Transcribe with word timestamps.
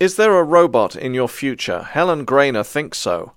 Is 0.00 0.14
there 0.14 0.38
a 0.38 0.44
robot 0.44 0.94
in 0.94 1.12
your 1.12 1.26
future? 1.26 1.82
Helen 1.82 2.24
Greiner 2.24 2.64
thinks 2.64 2.98
so. 2.98 3.32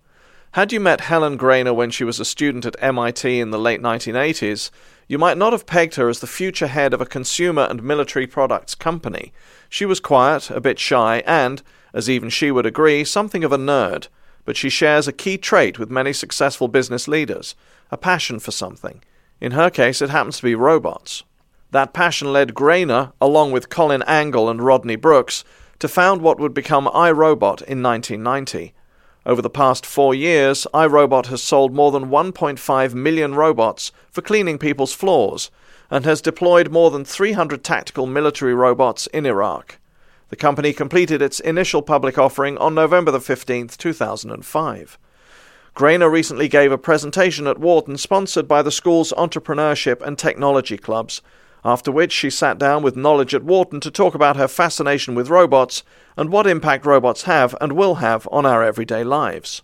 Had 0.52 0.72
you 0.72 0.80
met 0.80 1.02
Helen 1.02 1.36
Greiner 1.36 1.74
when 1.74 1.90
she 1.90 2.04
was 2.04 2.20
a 2.20 2.26
student 2.26 2.68
at 2.68 2.76
MIT 2.78 3.40
in 3.40 3.50
the 3.50 3.58
late 3.58 3.82
1980s, 3.82 4.70
you 5.08 5.18
might 5.18 5.40
not 5.40 5.54
have 5.54 5.66
pegged 5.66 5.96
her 5.96 6.08
as 6.08 6.20
the 6.20 6.28
future 6.28 6.68
head 6.68 6.94
of 6.94 7.02
a 7.02 7.06
consumer 7.08 7.64
and 7.64 7.82
military 7.82 8.28
products 8.28 8.76
company. 8.76 9.34
She 9.70 9.88
was 9.88 10.00
quiet, 10.00 10.52
a 10.52 10.62
bit 10.62 10.78
shy, 10.78 11.24
and, 11.26 11.64
as 11.96 12.08
even 12.08 12.30
she 12.30 12.52
would 12.52 12.68
agree, 12.68 13.06
something 13.06 13.44
of 13.44 13.52
a 13.52 13.58
nerd. 13.58 14.08
But 14.46 14.56
she 14.56 14.70
shares 14.70 15.08
a 15.08 15.14
key 15.14 15.40
trait 15.40 15.80
with 15.80 15.90
many 15.90 16.14
successful 16.14 16.68
business 16.68 17.08
leaders 17.08 17.56
a 17.90 17.98
passion 17.98 18.38
for 18.38 18.52
something. 18.52 19.02
In 19.40 19.54
her 19.54 19.72
case, 19.72 20.00
it 20.00 20.12
happens 20.12 20.38
to 20.38 20.44
be 20.44 20.54
robots. 20.54 21.24
That 21.72 21.94
passion 21.94 22.32
led 22.32 22.54
Greiner, 22.54 23.14
along 23.20 23.52
with 23.52 23.70
Colin 23.70 24.04
Angle 24.04 24.48
and 24.48 24.62
Rodney 24.62 24.96
Brooks, 24.96 25.44
to 25.82 25.88
found 25.88 26.22
what 26.22 26.40
would 26.40 26.54
become 26.54 26.86
iRobot 26.86 27.64
in 27.64 27.82
1990. 27.82 28.74
Over 29.26 29.42
the 29.42 29.50
past 29.50 29.84
four 29.84 30.14
years, 30.14 30.68
iRobot 30.76 31.26
has 31.26 31.42
sold 31.42 31.74
more 31.74 31.92
than 31.92 32.10
1.5 32.10 32.94
million 32.94 33.34
robots 33.34 33.92
for 34.12 34.22
cleaning 34.22 34.60
people's 34.60 34.94
floors 34.94 35.50
and 35.90 36.06
has 36.06 36.22
deployed 36.22 36.72
more 36.72 36.92
than 36.92 37.04
300 37.04 37.64
tactical 37.64 38.06
military 38.06 38.54
robots 38.54 39.08
in 39.08 39.26
Iraq. 39.26 39.80
The 40.30 40.36
company 40.36 40.72
completed 40.72 41.20
its 41.20 41.40
initial 41.40 41.82
public 41.82 42.18
offering 42.18 42.60
on 42.60 42.76
November 42.76 43.20
15, 43.20 43.70
2005. 43.70 45.00
Greiner 45.76 46.12
recently 46.12 46.48
gave 46.48 46.72
a 46.72 46.78
presentation 46.78 47.48
at 47.48 47.58
Wharton 47.58 47.98
sponsored 47.98 48.48
by 48.48 48.62
the 48.62 48.72
school's 48.72 49.14
entrepreneurship 49.14 50.00
and 50.02 50.18
technology 50.18 50.78
clubs 50.78 51.24
after 51.64 51.92
which 51.92 52.12
she 52.12 52.30
sat 52.30 52.58
down 52.58 52.84
with 52.84 52.96
Knowledge 52.96 53.34
at 53.34 53.44
Wharton 53.44 53.80
to 53.82 53.92
talk 53.92 54.16
about 54.16 54.38
her 54.38 54.48
fascination 54.48 55.16
with 55.16 55.30
robots 55.30 55.84
and 56.18 56.32
what 56.32 56.48
impact 56.48 56.86
robots 56.86 57.24
have 57.24 57.56
and 57.62 57.74
will 57.74 57.96
have 57.96 58.28
on 58.32 58.46
our 58.46 58.64
everyday 58.64 59.04
lives. 59.04 59.62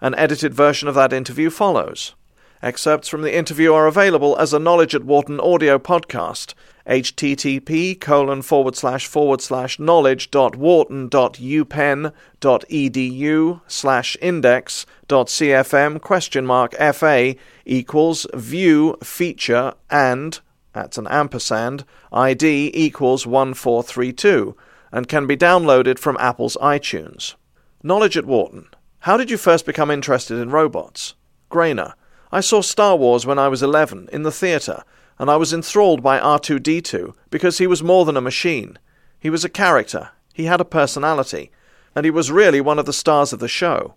An 0.00 0.14
edited 0.14 0.54
version 0.54 0.88
of 0.88 0.94
that 0.94 1.12
interview 1.12 1.50
follows. 1.50 2.14
Excerpts 2.62 3.08
from 3.08 3.22
the 3.22 3.34
interview 3.34 3.72
are 3.72 3.86
available 3.86 4.36
as 4.36 4.52
a 4.52 4.58
Knowledge 4.58 4.94
at 4.94 5.04
Wharton 5.04 5.40
audio 5.40 5.78
podcast. 5.78 6.52
http 6.86 7.98
colon 8.00 8.42
forward 8.42 8.76
slash 8.76 9.06
forward 9.06 9.40
slash 9.40 9.78
knowledge 9.78 10.30
dot 10.30 10.56
wharton 10.56 11.08
dot 11.08 11.34
upenn 11.34 12.12
dot 12.40 12.64
edu 12.68 13.60
slash 13.66 14.16
index 14.20 14.86
dot 15.06 15.28
cfm 15.28 16.00
question 16.00 16.44
mark 16.44 16.74
fa 16.94 17.34
equals 17.64 18.26
view 18.34 18.96
feature 19.02 19.72
and 19.88 20.40
that's 20.72 20.98
an 20.98 21.06
ampersand, 21.08 21.84
ID 22.12 22.70
equals 22.74 23.26
1432, 23.26 24.56
and 24.92 25.08
can 25.08 25.26
be 25.26 25.36
downloaded 25.36 25.98
from 25.98 26.16
Apple's 26.20 26.56
iTunes. 26.60 27.34
Knowledge 27.82 28.16
at 28.16 28.26
Wharton. 28.26 28.68
How 29.00 29.16
did 29.16 29.30
you 29.30 29.36
first 29.36 29.66
become 29.66 29.90
interested 29.90 30.38
in 30.38 30.50
robots? 30.50 31.14
Greiner. 31.50 31.94
I 32.30 32.40
saw 32.40 32.60
Star 32.60 32.96
Wars 32.96 33.26
when 33.26 33.38
I 33.38 33.48
was 33.48 33.62
11 33.62 34.08
in 34.12 34.22
the 34.22 34.30
theatre, 34.30 34.84
and 35.18 35.30
I 35.30 35.36
was 35.36 35.52
enthralled 35.52 36.02
by 36.02 36.18
R2D2 36.20 37.14
because 37.30 37.58
he 37.58 37.66
was 37.66 37.82
more 37.82 38.04
than 38.04 38.16
a 38.16 38.20
machine. 38.20 38.78
He 39.18 39.30
was 39.30 39.44
a 39.44 39.48
character, 39.48 40.10
he 40.32 40.44
had 40.44 40.60
a 40.60 40.64
personality, 40.64 41.50
and 41.94 42.04
he 42.04 42.10
was 42.10 42.30
really 42.30 42.60
one 42.60 42.78
of 42.78 42.86
the 42.86 42.92
stars 42.92 43.32
of 43.32 43.40
the 43.40 43.48
show. 43.48 43.94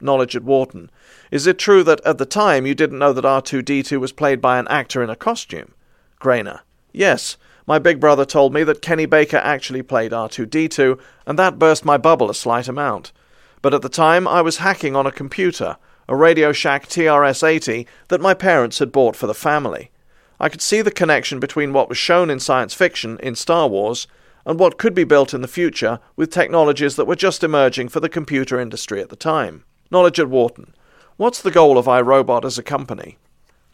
Knowledge 0.00 0.36
at 0.36 0.44
Wharton. 0.44 0.90
Is 1.30 1.46
it 1.46 1.58
true 1.58 1.82
that 1.84 2.04
at 2.04 2.18
the 2.18 2.26
time 2.26 2.66
you 2.66 2.74
didn't 2.74 2.98
know 2.98 3.12
that 3.12 3.24
R2D2 3.24 3.98
was 3.98 4.12
played 4.12 4.40
by 4.40 4.58
an 4.58 4.68
actor 4.68 5.02
in 5.02 5.10
a 5.10 5.16
costume? 5.16 5.74
Greiner. 6.22 6.60
Yes, 6.92 7.36
my 7.66 7.78
big 7.78 7.98
brother 7.98 8.24
told 8.24 8.54
me 8.54 8.62
that 8.64 8.80
Kenny 8.80 9.06
Baker 9.06 9.38
actually 9.38 9.82
played 9.82 10.12
R2D2, 10.12 10.98
and 11.26 11.38
that 11.38 11.58
burst 11.58 11.84
my 11.84 11.96
bubble 11.96 12.30
a 12.30 12.34
slight 12.34 12.68
amount. 12.68 13.12
But 13.60 13.74
at 13.74 13.82
the 13.82 13.88
time, 13.88 14.26
I 14.28 14.40
was 14.40 14.58
hacking 14.58 14.94
on 14.94 15.06
a 15.06 15.12
computer, 15.12 15.76
a 16.08 16.16
Radio 16.16 16.52
Shack 16.52 16.86
TRS 16.86 17.46
80 17.46 17.86
that 18.08 18.20
my 18.20 18.34
parents 18.34 18.78
had 18.78 18.92
bought 18.92 19.16
for 19.16 19.26
the 19.26 19.34
family. 19.34 19.90
I 20.38 20.48
could 20.48 20.62
see 20.62 20.80
the 20.80 20.90
connection 20.90 21.40
between 21.40 21.72
what 21.72 21.88
was 21.88 21.98
shown 21.98 22.30
in 22.30 22.40
science 22.40 22.74
fiction 22.74 23.18
in 23.22 23.34
Star 23.34 23.68
Wars 23.68 24.06
and 24.44 24.58
what 24.58 24.78
could 24.78 24.94
be 24.94 25.04
built 25.04 25.32
in 25.32 25.40
the 25.40 25.48
future 25.48 26.00
with 26.16 26.30
technologies 26.30 26.96
that 26.96 27.06
were 27.06 27.16
just 27.16 27.44
emerging 27.44 27.88
for 27.88 28.00
the 28.00 28.08
computer 28.08 28.60
industry 28.60 29.00
at 29.00 29.08
the 29.08 29.16
time. 29.16 29.64
Knowledge 29.90 30.18
at 30.18 30.28
Wharton. 30.28 30.74
What's 31.16 31.40
the 31.42 31.52
goal 31.52 31.78
of 31.78 31.86
iRobot 31.86 32.44
as 32.44 32.58
a 32.58 32.62
company? 32.62 33.18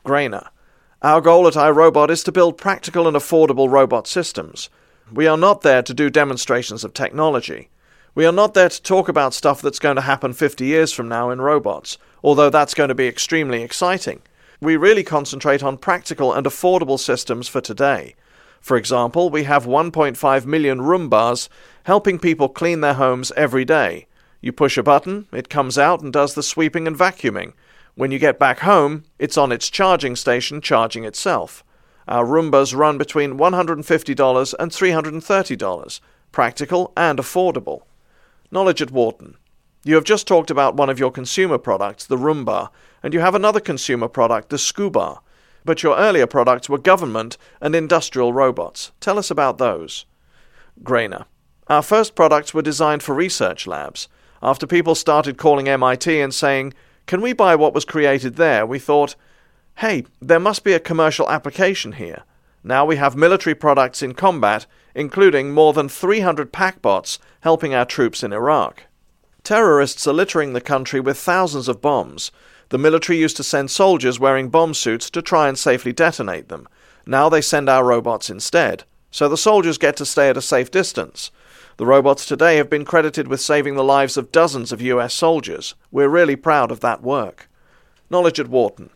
Greiner. 0.05 0.49
Our 1.01 1.21
goal 1.21 1.47
at 1.47 1.55
iRobot 1.55 2.11
is 2.11 2.25
to 2.25 2.33
build 2.33 2.59
practical 2.59 3.07
and 3.07 3.17
affordable 3.17 3.71
robot 3.71 4.09
systems. 4.09 4.69
We 5.13 5.29
are 5.29 5.37
not 5.37 5.61
there 5.61 5.81
to 5.81 5.95
do 5.95 6.11
demonstrations 6.11 6.83
of 6.83 6.93
technology. 6.93 7.69
We 8.17 8.27
are 8.27 8.33
not 8.33 8.55
there 8.55 8.69
to 8.69 8.83
talk 8.83 9.09
about 9.09 9.33
stuff 9.33 9.63
that's 9.63 9.79
going 9.79 9.95
to 9.95 10.03
happen 10.03 10.33
50 10.33 10.65
years 10.67 10.93
from 10.93 11.09
now 11.09 11.31
in 11.31 11.41
robots, 11.41 11.99
although 12.25 12.51
that's 12.51 12.75
going 12.75 12.89
to 12.89 12.97
be 12.97 13.07
extremely 13.07 13.63
exciting. 13.63 14.23
We 14.61 14.77
really 14.77 15.05
concentrate 15.05 15.63
on 15.63 15.79
practical 15.79 16.33
and 16.33 16.45
affordable 16.45 16.99
systems 16.99 17.47
for 17.47 17.61
today. 17.61 18.17
For 18.61 18.77
example, 18.77 19.31
we 19.31 19.45
have 19.45 19.67
1.5 19.67 20.47
million 20.47 20.81
Roombas 20.81 21.49
helping 21.85 22.19
people 22.19 22.49
clean 22.49 22.81
their 22.81 22.95
homes 22.95 23.31
every 23.37 23.65
day. 23.65 24.09
You 24.41 24.51
push 24.51 24.77
a 24.77 24.83
button, 24.83 25.29
it 25.31 25.49
comes 25.49 25.79
out 25.79 26.01
and 26.01 26.13
does 26.13 26.35
the 26.35 26.43
sweeping 26.43 26.89
and 26.89 26.99
vacuuming. 26.99 27.53
When 27.99 28.13
you 28.13 28.21
get 28.21 28.39
back 28.39 28.61
home, 28.61 29.03
it's 29.19 29.37
on 29.37 29.51
its 29.51 29.69
charging 29.69 30.15
station 30.15 30.61
charging 30.61 31.03
itself. 31.03 31.65
Our 32.07 32.25
Roombas 32.25 32.73
run 32.73 32.97
between 32.97 33.39
$150 33.39 34.55
and 34.57 34.71
$330, 34.71 36.01
practical 36.31 36.93
and 36.97 37.19
affordable. 37.19 37.81
Knowledge 38.53 38.81
at 38.81 38.93
Wharton. 38.93 39.37
You 39.83 39.97
have 39.97 40.05
just 40.05 40.29
talked 40.29 40.49
about 40.49 40.77
one 40.77 40.89
of 40.89 41.01
your 41.01 41.11
consumer 41.11 41.59
products, 41.59 42.07
the 42.07 42.17
Roomba, 42.17 42.69
and 43.03 43.13
you 43.13 43.19
have 43.19 43.35
another 43.35 43.59
consumer 43.59 44.07
product, 44.07 44.51
the 44.51 44.59
Scooba. 44.59 45.19
But 45.65 45.83
your 45.83 45.97
earlier 45.97 46.29
products 46.29 46.69
were 46.69 46.79
government 46.79 47.37
and 47.61 47.75
industrial 47.75 48.33
robots. 48.33 48.93
Tell 49.01 49.19
us 49.19 49.29
about 49.29 49.59
those. 49.59 50.07
Greiner. 50.85 51.25
Our 51.67 51.83
first 51.83 52.15
products 52.15 52.55
were 52.55 52.63
designed 52.63 53.03
for 53.03 53.13
research 53.13 53.67
labs. 53.67 54.07
After 54.41 54.69
people 54.69 54.95
started 54.95 55.37
calling 55.37 55.69
MIT 55.69 56.21
and 56.21 56.33
saying, 56.33 56.75
can 57.09 57.23
we 57.23 57.33
buy 57.33 57.57
what 57.57 57.73
was 57.73 57.87
created 57.87 58.37
there? 58.37 58.67
We 58.67 58.79
thought, 58.79 59.17
hey, 59.77 60.05
there 60.21 60.39
must 60.39 60.63
be 60.63 60.75
a 60.75 60.79
commercial 60.79 61.29
application 61.31 61.93
here. 61.93 62.23
Now 62.63 62.85
we 62.85 62.97
have 62.97 63.17
military 63.17 63.55
products 63.55 64.03
in 64.03 64.13
combat, 64.13 64.67
including 64.95 65.53
more 65.53 65.73
than 65.73 65.89
300 65.89 66.53
packbots 66.53 67.19
helping 67.41 67.75
our 67.75 67.87
troops 67.87 68.23
in 68.23 68.35
Iraq. 68.35 68.85
Terrorists 69.43 70.07
are 70.07 70.13
littering 70.13 70.53
the 70.53 70.61
country 70.61 71.01
with 71.01 71.17
thousands 71.17 71.67
of 71.67 71.81
bombs. 71.81 72.31
The 72.69 72.77
military 72.77 73.19
used 73.19 73.39
to 73.39 73.43
send 73.43 73.71
soldiers 73.71 74.21
wearing 74.21 74.51
bomb 74.51 74.75
suits 74.75 75.09
to 75.11 75.23
try 75.23 75.49
and 75.49 75.59
safely 75.59 75.95
detonate 75.95 76.49
them. 76.49 76.69
Now 77.07 77.31
they 77.31 77.41
send 77.41 77.71
our 77.71 77.85
robots 77.85 78.29
instead. 78.29 78.85
So 79.11 79.31
the 79.31 79.39
soldiers 79.39 79.79
get 79.79 79.97
to 79.97 80.05
stay 80.05 80.29
at 80.29 80.37
a 80.37 80.43
safe 80.43 80.71
distance. 80.71 81.31
The 81.79 81.87
robots 81.87 82.27
today 82.27 82.57
have 82.57 82.69
been 82.69 82.85
credited 82.85 83.29
with 83.29 83.41
saving 83.41 83.77
the 83.77 83.85
lives 83.85 84.17
of 84.17 84.33
dozens 84.33 84.73
of 84.73 84.83
US 84.83 85.15
soldiers. 85.15 85.77
We're 85.93 86.09
really 86.09 86.35
proud 86.35 86.73
of 86.73 86.81
that 86.81 87.05
work. 87.05 87.49
Knowledge 88.11 88.41
at 88.41 88.49
Wharton. 88.49 88.91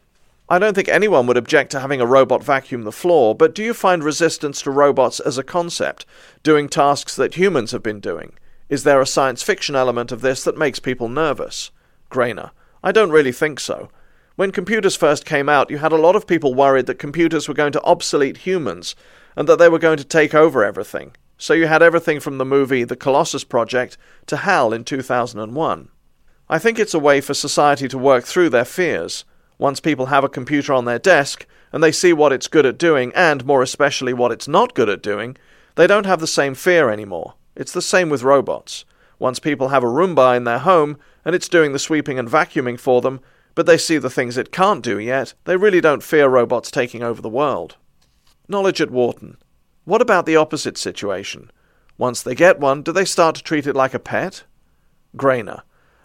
I 0.48 0.58
don't 0.58 0.74
think 0.74 0.88
anyone 0.88 1.28
would 1.28 1.36
object 1.36 1.70
to 1.70 1.80
having 1.80 2.00
a 2.00 2.06
robot 2.06 2.42
vacuum 2.42 2.82
the 2.82 2.90
floor, 2.90 3.36
but 3.36 3.54
do 3.54 3.62
you 3.62 3.72
find 3.72 4.02
resistance 4.02 4.62
to 4.62 4.72
robots 4.72 5.20
as 5.20 5.38
a 5.38 5.44
concept, 5.44 6.06
doing 6.42 6.68
tasks 6.68 7.14
that 7.14 7.36
humans 7.36 7.70
have 7.70 7.84
been 7.84 8.00
doing? 8.00 8.32
Is 8.68 8.82
there 8.82 9.00
a 9.00 9.06
science 9.06 9.44
fiction 9.44 9.76
element 9.76 10.10
of 10.10 10.20
this 10.20 10.42
that 10.42 10.58
makes 10.58 10.80
people 10.80 11.08
nervous? 11.08 11.70
Greiner. 12.10 12.50
I 12.82 12.90
don't 12.90 13.12
really 13.12 13.30
think 13.30 13.60
so. 13.60 13.90
When 14.34 14.50
computers 14.50 14.96
first 14.96 15.24
came 15.24 15.48
out, 15.48 15.70
you 15.70 15.78
had 15.78 15.92
a 15.92 15.96
lot 15.96 16.16
of 16.16 16.26
people 16.26 16.52
worried 16.52 16.86
that 16.86 16.98
computers 16.98 17.46
were 17.46 17.54
going 17.54 17.72
to 17.74 17.84
obsolete 17.84 18.38
humans 18.38 18.96
and 19.36 19.48
that 19.48 19.60
they 19.60 19.68
were 19.68 19.78
going 19.78 19.98
to 19.98 20.04
take 20.04 20.34
over 20.34 20.64
everything. 20.64 21.12
So 21.42 21.54
you 21.54 21.66
had 21.66 21.82
everything 21.82 22.20
from 22.20 22.38
the 22.38 22.44
movie 22.44 22.84
The 22.84 22.94
Colossus 22.94 23.42
Project 23.42 23.98
to 24.26 24.36
HAL 24.36 24.72
in 24.72 24.84
2001. 24.84 25.88
I 26.48 26.58
think 26.60 26.78
it's 26.78 26.94
a 26.94 27.00
way 27.00 27.20
for 27.20 27.34
society 27.34 27.88
to 27.88 27.98
work 27.98 28.22
through 28.22 28.50
their 28.50 28.64
fears. 28.64 29.24
Once 29.58 29.80
people 29.80 30.06
have 30.06 30.22
a 30.22 30.28
computer 30.28 30.72
on 30.72 30.84
their 30.84 31.00
desk 31.00 31.44
and 31.72 31.82
they 31.82 31.90
see 31.90 32.12
what 32.12 32.32
it's 32.32 32.46
good 32.46 32.64
at 32.64 32.78
doing 32.78 33.12
and, 33.16 33.44
more 33.44 33.60
especially, 33.60 34.12
what 34.12 34.30
it's 34.30 34.46
not 34.46 34.76
good 34.76 34.88
at 34.88 35.02
doing, 35.02 35.36
they 35.74 35.88
don't 35.88 36.06
have 36.06 36.20
the 36.20 36.28
same 36.28 36.54
fear 36.54 36.88
anymore. 36.88 37.34
It's 37.56 37.72
the 37.72 37.82
same 37.82 38.08
with 38.08 38.22
robots. 38.22 38.84
Once 39.18 39.40
people 39.40 39.70
have 39.70 39.82
a 39.82 39.88
Roomba 39.88 40.36
in 40.36 40.44
their 40.44 40.60
home 40.60 40.96
and 41.24 41.34
it's 41.34 41.48
doing 41.48 41.72
the 41.72 41.80
sweeping 41.80 42.20
and 42.20 42.28
vacuuming 42.28 42.78
for 42.78 43.00
them, 43.00 43.18
but 43.56 43.66
they 43.66 43.78
see 43.78 43.98
the 43.98 44.08
things 44.08 44.36
it 44.36 44.52
can't 44.52 44.84
do 44.84 44.96
yet, 45.00 45.34
they 45.42 45.56
really 45.56 45.80
don't 45.80 46.04
fear 46.04 46.28
robots 46.28 46.70
taking 46.70 47.02
over 47.02 47.20
the 47.20 47.28
world. 47.28 47.78
Knowledge 48.46 48.80
at 48.80 48.92
Wharton. 48.92 49.38
What 49.84 50.00
about 50.00 50.26
the 50.26 50.36
opposite 50.36 50.78
situation? 50.78 51.50
Once 51.98 52.22
they 52.22 52.36
get 52.36 52.60
one, 52.60 52.82
do 52.82 52.92
they 52.92 53.04
start 53.04 53.34
to 53.34 53.42
treat 53.42 53.66
it 53.66 53.74
like 53.74 53.94
a 53.94 53.98
pet? 53.98 54.44
Greiner. 55.16 55.62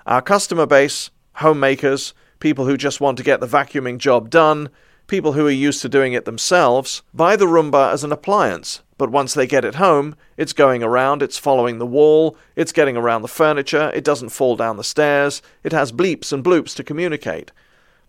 Our 0.07 0.21
customer 0.23 0.65
base, 0.65 1.11
homemakers, 1.33 2.15
people 2.39 2.65
who 2.65 2.75
just 2.75 2.99
want 2.99 3.19
to 3.19 3.23
get 3.23 3.39
the 3.39 3.45
vacuuming 3.45 3.99
job 3.99 4.31
done, 4.31 4.69
people 5.05 5.33
who 5.33 5.45
are 5.45 5.51
used 5.51 5.83
to 5.83 5.89
doing 5.89 6.13
it 6.13 6.25
themselves, 6.25 7.03
buy 7.13 7.35
the 7.35 7.45
Roomba 7.45 7.93
as 7.93 8.03
an 8.03 8.11
appliance, 8.11 8.81
But 8.97 9.11
once 9.11 9.35
they 9.35 9.45
get 9.45 9.63
it 9.63 9.75
home, 9.75 10.15
it's 10.37 10.53
going 10.53 10.81
around, 10.81 11.21
it's 11.21 11.37
following 11.37 11.77
the 11.77 11.85
wall, 11.85 12.35
it's 12.55 12.71
getting 12.71 12.97
around 12.97 13.21
the 13.21 13.27
furniture, 13.27 13.91
it 13.93 14.03
doesn't 14.03 14.29
fall 14.29 14.55
down 14.55 14.77
the 14.77 14.83
stairs, 14.83 15.43
it 15.63 15.71
has 15.71 15.91
bleeps 15.91 16.33
and 16.33 16.43
bloops 16.43 16.75
to 16.75 16.83
communicate. 16.83 17.51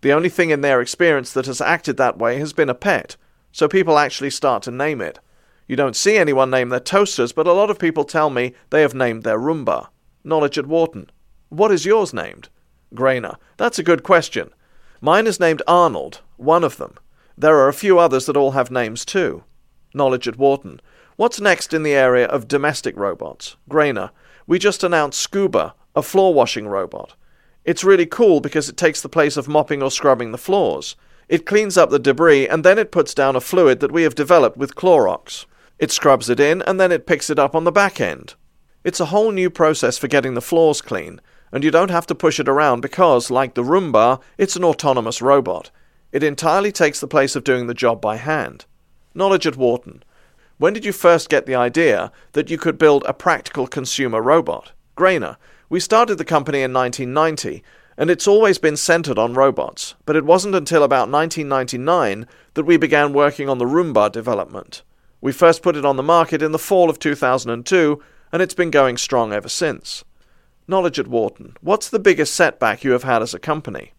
The 0.01 0.15
only 0.15 0.31
thing 0.31 0.49
in 0.49 0.63
their 0.63 0.81
experience 0.81 1.33
that 1.35 1.47
has 1.47 1.61
acted 1.61 1.99
that 1.99 2.17
way 2.17 2.39
has 2.39 2.55
been 2.55 2.71
a 2.71 2.75
pet, 2.75 3.17
so 3.53 3.69
people 3.69 3.99
actually 3.99 4.31
start 4.31 4.63
to 4.63 4.71
name 4.71 5.03
it. 5.03 5.19
You 5.69 5.77
don't 5.77 5.95
see 5.95 6.17
anyone 6.17 6.51
name 6.51 6.71
their 6.71 6.81
toasters, 6.81 7.33
but 7.33 7.47
a 7.47 7.53
lot 7.53 7.69
of 7.69 7.79
people 7.79 8.05
tell 8.05 8.31
me 8.31 8.55
they 8.71 8.81
have 8.81 8.95
named 8.95 9.23
their 9.23 9.39
Roomba. 9.39 9.89
Knowledge 10.25 10.57
at 10.57 10.67
Wharton. 10.67 11.11
What 11.51 11.71
is 11.71 11.85
yours 11.85 12.15
named? 12.15 12.49
Greiner. 12.95 13.37
That's 13.59 13.79
a 13.79 13.83
good 13.83 14.03
question. 14.03 14.51
Mine 15.03 15.27
is 15.27 15.39
named 15.39 15.63
Arnold, 15.69 16.23
one 16.39 16.65
of 16.65 16.79
them. 16.79 16.95
There 17.37 17.59
are 17.59 17.69
a 17.69 17.75
few 17.75 17.99
others 17.99 18.27
that 18.27 18.37
all 18.37 18.53
have 18.53 18.71
names 18.71 19.05
too. 19.05 19.45
Knowledge 19.93 20.27
at 20.27 20.39
Wharton. 20.39 20.81
What's 21.17 21.41
next 21.41 21.75
in 21.75 21.83
the 21.83 21.95
area 21.95 22.27
of 22.27 22.49
domestic 22.49 22.97
robots? 22.97 23.57
Greiner. 23.71 24.11
We 24.47 24.59
just 24.59 24.83
announced 24.83 25.31
Scooba, 25.31 25.75
a 25.95 26.03
floor 26.03 26.33
washing 26.33 26.67
robot. 26.67 27.15
It's 27.65 27.85
really 27.85 28.07
cool 28.07 28.41
because 28.41 28.71
it 28.71 28.79
takes 28.79 29.03
the 29.03 29.09
place 29.11 29.37
of 29.37 29.49
mopping 29.49 29.83
or 29.83 29.91
scrubbing 29.91 30.33
the 30.33 30.39
floors. 30.39 30.97
It 31.29 31.45
cleans 31.45 31.77
up 31.77 31.91
the 31.91 31.99
debris 31.99 32.49
and 32.49 32.65
then 32.65 32.79
it 32.79 32.91
puts 32.91 33.13
down 33.13 33.37
a 33.37 33.41
fluid 33.41 33.81
that 33.81 33.93
we 33.93 34.05
have 34.05 34.15
developed 34.15 34.57
with 34.57 34.75
Clorox. 34.75 35.45
It 35.79 35.93
scrubs 35.93 36.29
it 36.29 36.41
in 36.41 36.63
and 36.63 36.81
then 36.81 36.91
it 36.91 37.07
picks 37.07 37.31
it 37.31 37.39
up 37.39 37.55
on 37.55 37.65
the 37.65 37.73
back 37.73 38.01
end. 38.01 38.35
It's 38.85 39.01
a 39.01 39.07
whole 39.07 39.33
new 39.33 39.51
process 39.51 39.99
for 39.99 40.09
getting 40.09 40.35
the 40.35 40.41
floors 40.41 40.81
clean, 40.81 41.21
and 41.53 41.63
you 41.63 41.71
don't 41.71 41.91
have 41.91 42.07
to 42.07 42.15
push 42.15 42.41
it 42.41 42.49
around 42.49 42.81
because, 42.81 43.31
like 43.31 43.55
the 43.55 43.63
Roomba, 43.63 44.21
it's 44.37 44.57
an 44.57 44.65
autonomous 44.65 45.21
robot. 45.23 45.71
It 46.11 46.23
entirely 46.23 46.73
takes 46.73 47.01
the 47.01 47.07
place 47.07 47.37
of 47.37 47.45
doing 47.45 47.67
the 47.67 47.75
job 47.75 48.01
by 48.01 48.17
hand. 48.17 48.65
Knowledge 49.15 49.47
at 49.47 49.57
Wharton. 49.57 50.03
When 50.59 50.73
did 50.73 50.85
you 50.85 50.93
first 50.93 51.29
get 51.29 51.47
the 51.47 51.55
idea 51.55 52.11
that 52.33 52.51
you 52.51 52.59
could 52.59 52.79
build 52.79 53.05
a 53.07 53.15
practical 53.15 53.67
consumer 53.67 54.21
robot? 54.21 54.73
Greiner. 54.97 55.37
We 55.69 55.81
started 55.81 56.17
the 56.17 56.25
company 56.25 56.63
in 56.63 56.73
1990, 56.73 57.63
and 57.97 58.11
it's 58.11 58.27
always 58.27 58.59
been 58.59 58.77
centered 58.77 59.19
on 59.19 59.35
robots, 59.35 59.95
but 60.07 60.17
it 60.17 60.25
wasn't 60.25 60.55
until 60.55 60.83
about 60.83 61.11
1999 61.11 62.27
that 62.55 62.65
we 62.65 62.77
began 62.77 63.13
working 63.13 63.49
on 63.49 63.59
the 63.59 63.65
Roomba 63.65 64.11
development. 64.11 64.83
We 65.21 65.33
first 65.33 65.63
put 65.63 65.77
it 65.77 65.85
on 65.85 65.97
the 65.97 66.03
market 66.03 66.43
in 66.43 66.53
the 66.53 66.59
fall 66.59 66.89
of 66.89 66.99
2002, 66.99 68.03
and 68.31 68.43
it's 68.43 68.55
been 68.55 68.71
going 68.71 68.97
strong 68.97 69.33
ever 69.33 69.49
since. 69.49 70.05
Knowledge 70.69 70.99
at 70.99 71.09
Wharton. 71.09 71.57
What's 71.61 71.89
the 71.89 71.99
biggest 71.99 72.35
setback 72.35 72.85
you 72.85 72.93
have 72.93 73.03
had 73.03 73.23
as 73.23 73.35
a 73.35 73.39
company? 73.39 73.95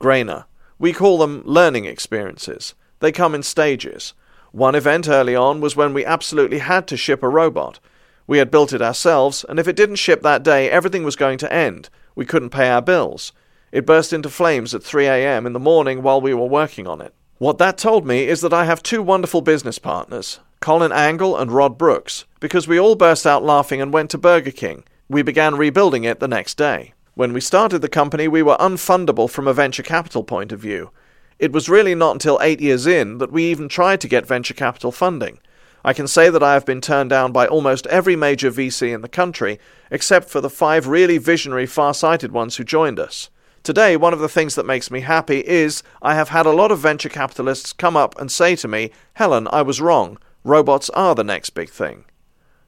Greiner. 0.00 0.44
We 0.78 0.92
call 0.92 1.18
them 1.18 1.42
learning 1.44 1.86
experiences. 1.86 2.74
They 3.00 3.12
come 3.12 3.34
in 3.34 3.42
stages. 3.42 4.14
One 4.52 4.74
event 4.74 5.08
early 5.08 5.34
on 5.34 5.60
was 5.60 5.74
when 5.74 5.94
we 5.94 6.04
absolutely 6.04 6.58
had 6.58 6.86
to 6.88 6.96
ship 6.96 7.22
a 7.22 7.28
robot. 7.28 7.80
We 8.26 8.38
had 8.38 8.50
built 8.50 8.72
it 8.72 8.82
ourselves, 8.82 9.44
and 9.48 9.58
if 9.58 9.66
it 9.66 9.76
didn't 9.76 9.96
ship 9.96 10.22
that 10.22 10.42
day, 10.42 10.70
everything 10.70 11.02
was 11.02 11.16
going 11.16 11.38
to 11.38 11.52
end. 11.52 11.88
We 12.14 12.26
couldn't 12.26 12.50
pay 12.50 12.68
our 12.68 12.82
bills. 12.82 13.32
It 13.72 13.86
burst 13.86 14.12
into 14.12 14.28
flames 14.28 14.74
at 14.74 14.84
3 14.84 15.06
a.m. 15.06 15.46
in 15.46 15.54
the 15.54 15.58
morning 15.58 16.02
while 16.02 16.20
we 16.20 16.34
were 16.34 16.46
working 16.46 16.86
on 16.86 17.00
it. 17.00 17.14
What 17.38 17.58
that 17.58 17.78
told 17.78 18.06
me 18.06 18.28
is 18.28 18.42
that 18.42 18.52
I 18.52 18.66
have 18.66 18.82
two 18.82 19.02
wonderful 19.02 19.40
business 19.40 19.78
partners, 19.78 20.38
Colin 20.62 20.92
Angle 20.92 21.36
and 21.36 21.50
Rod 21.50 21.76
Brooks, 21.76 22.24
because 22.38 22.68
we 22.68 22.78
all 22.78 22.94
burst 22.94 23.26
out 23.26 23.42
laughing 23.42 23.82
and 23.82 23.92
went 23.92 24.12
to 24.12 24.16
Burger 24.16 24.52
King. 24.52 24.84
We 25.08 25.20
began 25.20 25.56
rebuilding 25.56 26.04
it 26.04 26.20
the 26.20 26.28
next 26.28 26.56
day. 26.56 26.94
When 27.14 27.32
we 27.32 27.40
started 27.40 27.80
the 27.80 27.88
company, 27.88 28.28
we 28.28 28.44
were 28.44 28.56
unfundable 28.60 29.28
from 29.28 29.48
a 29.48 29.52
venture 29.52 29.82
capital 29.82 30.22
point 30.22 30.52
of 30.52 30.60
view. 30.60 30.92
It 31.40 31.50
was 31.50 31.68
really 31.68 31.96
not 31.96 32.12
until 32.12 32.38
eight 32.40 32.60
years 32.60 32.86
in 32.86 33.18
that 33.18 33.32
we 33.32 33.42
even 33.50 33.68
tried 33.68 34.00
to 34.02 34.08
get 34.08 34.24
venture 34.24 34.54
capital 34.54 34.92
funding. 34.92 35.40
I 35.84 35.92
can 35.92 36.06
say 36.06 36.30
that 36.30 36.44
I 36.44 36.52
have 36.52 36.64
been 36.64 36.80
turned 36.80 37.10
down 37.10 37.32
by 37.32 37.48
almost 37.48 37.88
every 37.88 38.14
major 38.14 38.52
VC 38.52 38.94
in 38.94 39.00
the 39.00 39.08
country, 39.08 39.58
except 39.90 40.30
for 40.30 40.40
the 40.40 40.48
five 40.48 40.86
really 40.86 41.18
visionary, 41.18 41.66
far 41.66 41.92
sighted 41.92 42.30
ones 42.30 42.56
who 42.56 42.62
joined 42.62 43.00
us. 43.00 43.30
Today, 43.64 43.96
one 43.96 44.12
of 44.12 44.20
the 44.20 44.28
things 44.28 44.54
that 44.54 44.66
makes 44.66 44.92
me 44.92 45.00
happy 45.00 45.40
is 45.40 45.82
I 46.00 46.14
have 46.14 46.28
had 46.28 46.46
a 46.46 46.52
lot 46.52 46.70
of 46.70 46.78
venture 46.78 47.08
capitalists 47.08 47.72
come 47.72 47.96
up 47.96 48.16
and 48.20 48.30
say 48.30 48.54
to 48.54 48.68
me, 48.68 48.92
Helen, 49.14 49.48
I 49.50 49.62
was 49.62 49.80
wrong. 49.80 50.18
Robots 50.44 50.90
are 50.90 51.14
the 51.14 51.22
next 51.22 51.50
big 51.50 51.70
thing. 51.70 52.04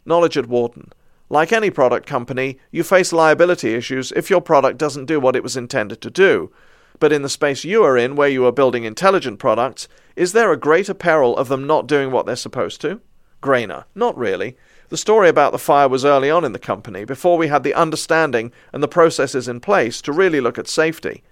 Knowledge 0.06 0.37
at 0.37 0.47
Wharton. 0.47 0.93
Like 1.29 1.53
any 1.53 1.71
product 1.71 2.06
company, 2.06 2.59
you 2.71 2.85
face 2.85 3.12
liability 3.12 3.75
issues 3.75 4.12
if 4.12 4.31
your 4.31 4.41
product 4.41 4.79
doesn't 4.79 5.06
do 5.06 5.19
what 5.19 5.35
it 5.35 5.43
was 5.43 5.56
intended 5.56 6.00
to 6.03 6.11
do. 6.11 6.53
But 7.00 7.12
in 7.12 7.23
the 7.23 7.29
space 7.29 7.65
you 7.65 7.82
are 7.82 7.99
in, 7.99 8.15
where 8.15 8.29
you 8.29 8.47
are 8.47 8.53
building 8.53 8.85
intelligent 8.85 9.41
products, 9.41 9.88
is 10.15 10.32
there 10.32 10.53
a 10.53 10.56
greater 10.56 10.94
peril 10.94 11.37
of 11.37 11.49
them 11.49 11.67
not 11.67 11.88
doing 11.88 12.12
what 12.12 12.26
they're 12.26 12.37
supposed 12.37 12.81
to? 12.82 13.00
Greiner. 13.43 13.85
Not 13.94 14.17
really. 14.17 14.56
The 14.91 14.97
story 14.97 15.29
about 15.29 15.50
the 15.50 15.59
fire 15.59 15.88
was 15.88 16.05
early 16.05 16.31
on 16.31 16.44
in 16.44 16.53
the 16.53 16.59
company, 16.61 17.05
before 17.05 17.37
we 17.37 17.49
had 17.49 17.65
the 17.65 17.75
understanding 17.75 18.53
and 18.73 18.82
the 18.82 18.88
processes 18.88 19.49
in 19.49 19.59
place 19.59 20.00
to 20.03 20.12
really 20.12 20.41
look 20.41 20.59
at 20.59 20.69
safety. 20.69 21.25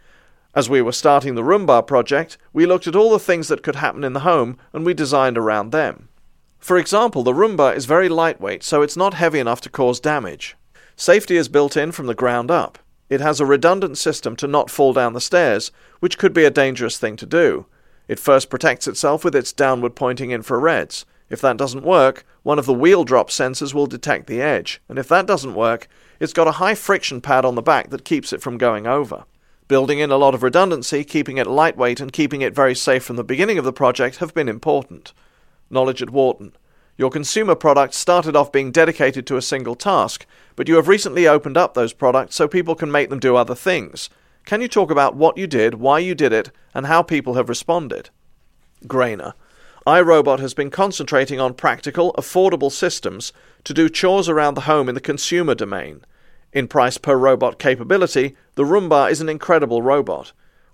As 0.54 0.68
we 0.68 0.82
were 0.82 0.92
starting 0.92 1.36
the 1.36 1.42
Roomba 1.42 1.86
project, 1.86 2.36
we 2.52 2.66
looked 2.66 2.88
at 2.88 2.96
all 2.96 3.10
the 3.10 3.20
things 3.20 3.46
that 3.48 3.62
could 3.62 3.76
happen 3.76 4.02
in 4.02 4.12
the 4.12 4.20
home 4.20 4.58
and 4.72 4.84
we 4.84 4.94
designed 4.94 5.38
around 5.38 5.70
them. 5.70 6.08
For 6.62 6.78
example, 6.78 7.24
the 7.24 7.32
Roomba 7.32 7.74
is 7.74 7.86
very 7.86 8.08
lightweight, 8.08 8.62
so 8.62 8.82
it's 8.82 8.96
not 8.96 9.14
heavy 9.14 9.40
enough 9.40 9.60
to 9.62 9.68
cause 9.68 9.98
damage. 9.98 10.56
Safety 10.94 11.36
is 11.36 11.48
built 11.48 11.76
in 11.76 11.90
from 11.90 12.06
the 12.06 12.14
ground 12.14 12.52
up. 12.52 12.78
It 13.10 13.20
has 13.20 13.40
a 13.40 13.46
redundant 13.46 13.98
system 13.98 14.36
to 14.36 14.46
not 14.46 14.70
fall 14.70 14.92
down 14.92 15.12
the 15.12 15.20
stairs, 15.20 15.72
which 15.98 16.18
could 16.18 16.32
be 16.32 16.44
a 16.44 16.52
dangerous 16.52 16.98
thing 16.98 17.16
to 17.16 17.26
do. 17.26 17.66
It 18.06 18.20
first 18.20 18.48
protects 18.48 18.86
itself 18.86 19.24
with 19.24 19.34
its 19.34 19.52
downward 19.52 19.96
pointing 19.96 20.30
infrareds. 20.30 21.04
If 21.28 21.40
that 21.40 21.56
doesn't 21.56 21.82
work, 21.82 22.24
one 22.44 22.60
of 22.60 22.66
the 22.66 22.72
wheel 22.72 23.02
drop 23.02 23.30
sensors 23.30 23.74
will 23.74 23.88
detect 23.88 24.28
the 24.28 24.40
edge, 24.40 24.80
and 24.88 25.00
if 25.00 25.08
that 25.08 25.26
doesn't 25.26 25.54
work, 25.54 25.88
it's 26.20 26.32
got 26.32 26.46
a 26.46 26.52
high 26.52 26.76
friction 26.76 27.20
pad 27.20 27.44
on 27.44 27.56
the 27.56 27.60
back 27.60 27.90
that 27.90 28.04
keeps 28.04 28.32
it 28.32 28.40
from 28.40 28.56
going 28.56 28.86
over. 28.86 29.24
Building 29.66 29.98
in 29.98 30.12
a 30.12 30.16
lot 30.16 30.32
of 30.32 30.44
redundancy, 30.44 31.02
keeping 31.02 31.38
it 31.38 31.48
lightweight, 31.48 31.98
and 31.98 32.12
keeping 32.12 32.40
it 32.40 32.54
very 32.54 32.76
safe 32.76 33.02
from 33.02 33.16
the 33.16 33.24
beginning 33.24 33.58
of 33.58 33.64
the 33.64 33.72
project 33.72 34.18
have 34.18 34.32
been 34.32 34.48
important 34.48 35.12
knowledge 35.72 36.02
at 36.02 36.10
Wharton. 36.10 36.52
Your 36.96 37.10
consumer 37.10 37.54
products 37.54 37.96
started 37.96 38.36
off 38.36 38.52
being 38.52 38.70
dedicated 38.70 39.26
to 39.26 39.36
a 39.36 39.42
single 39.42 39.74
task, 39.74 40.26
but 40.54 40.68
you 40.68 40.76
have 40.76 40.88
recently 40.88 41.26
opened 41.26 41.56
up 41.56 41.74
those 41.74 41.92
products 41.92 42.36
so 42.36 42.46
people 42.46 42.74
can 42.74 42.92
make 42.92 43.08
them 43.08 43.18
do 43.18 43.34
other 43.34 43.54
things. 43.54 44.10
Can 44.44 44.60
you 44.60 44.68
talk 44.68 44.90
about 44.90 45.16
what 45.16 45.38
you 45.38 45.46
did, 45.46 45.74
why 45.74 45.98
you 45.98 46.14
did 46.14 46.32
it, 46.32 46.50
and 46.74 46.86
how 46.86 47.02
people 47.02 47.34
have 47.34 47.48
responded? 47.48 48.10
Greiner. 48.86 49.32
iRobot 49.86 50.40
has 50.40 50.54
been 50.54 50.70
concentrating 50.70 51.40
on 51.40 51.54
practical, 51.54 52.12
affordable 52.14 52.70
systems 52.70 53.32
to 53.64 53.72
do 53.72 53.88
chores 53.88 54.28
around 54.28 54.54
the 54.54 54.62
home 54.62 54.88
in 54.88 54.94
the 54.94 55.00
consumer 55.00 55.54
domain. 55.54 56.04
In 56.52 56.68
price 56.68 56.98
per 56.98 57.16
robot 57.16 57.58
capability, 57.58 58.36
the 58.56 58.64
Roomba 58.64 59.10
is 59.10 59.20
an 59.20 59.28
incredible 59.28 59.80
robot. 59.80 60.32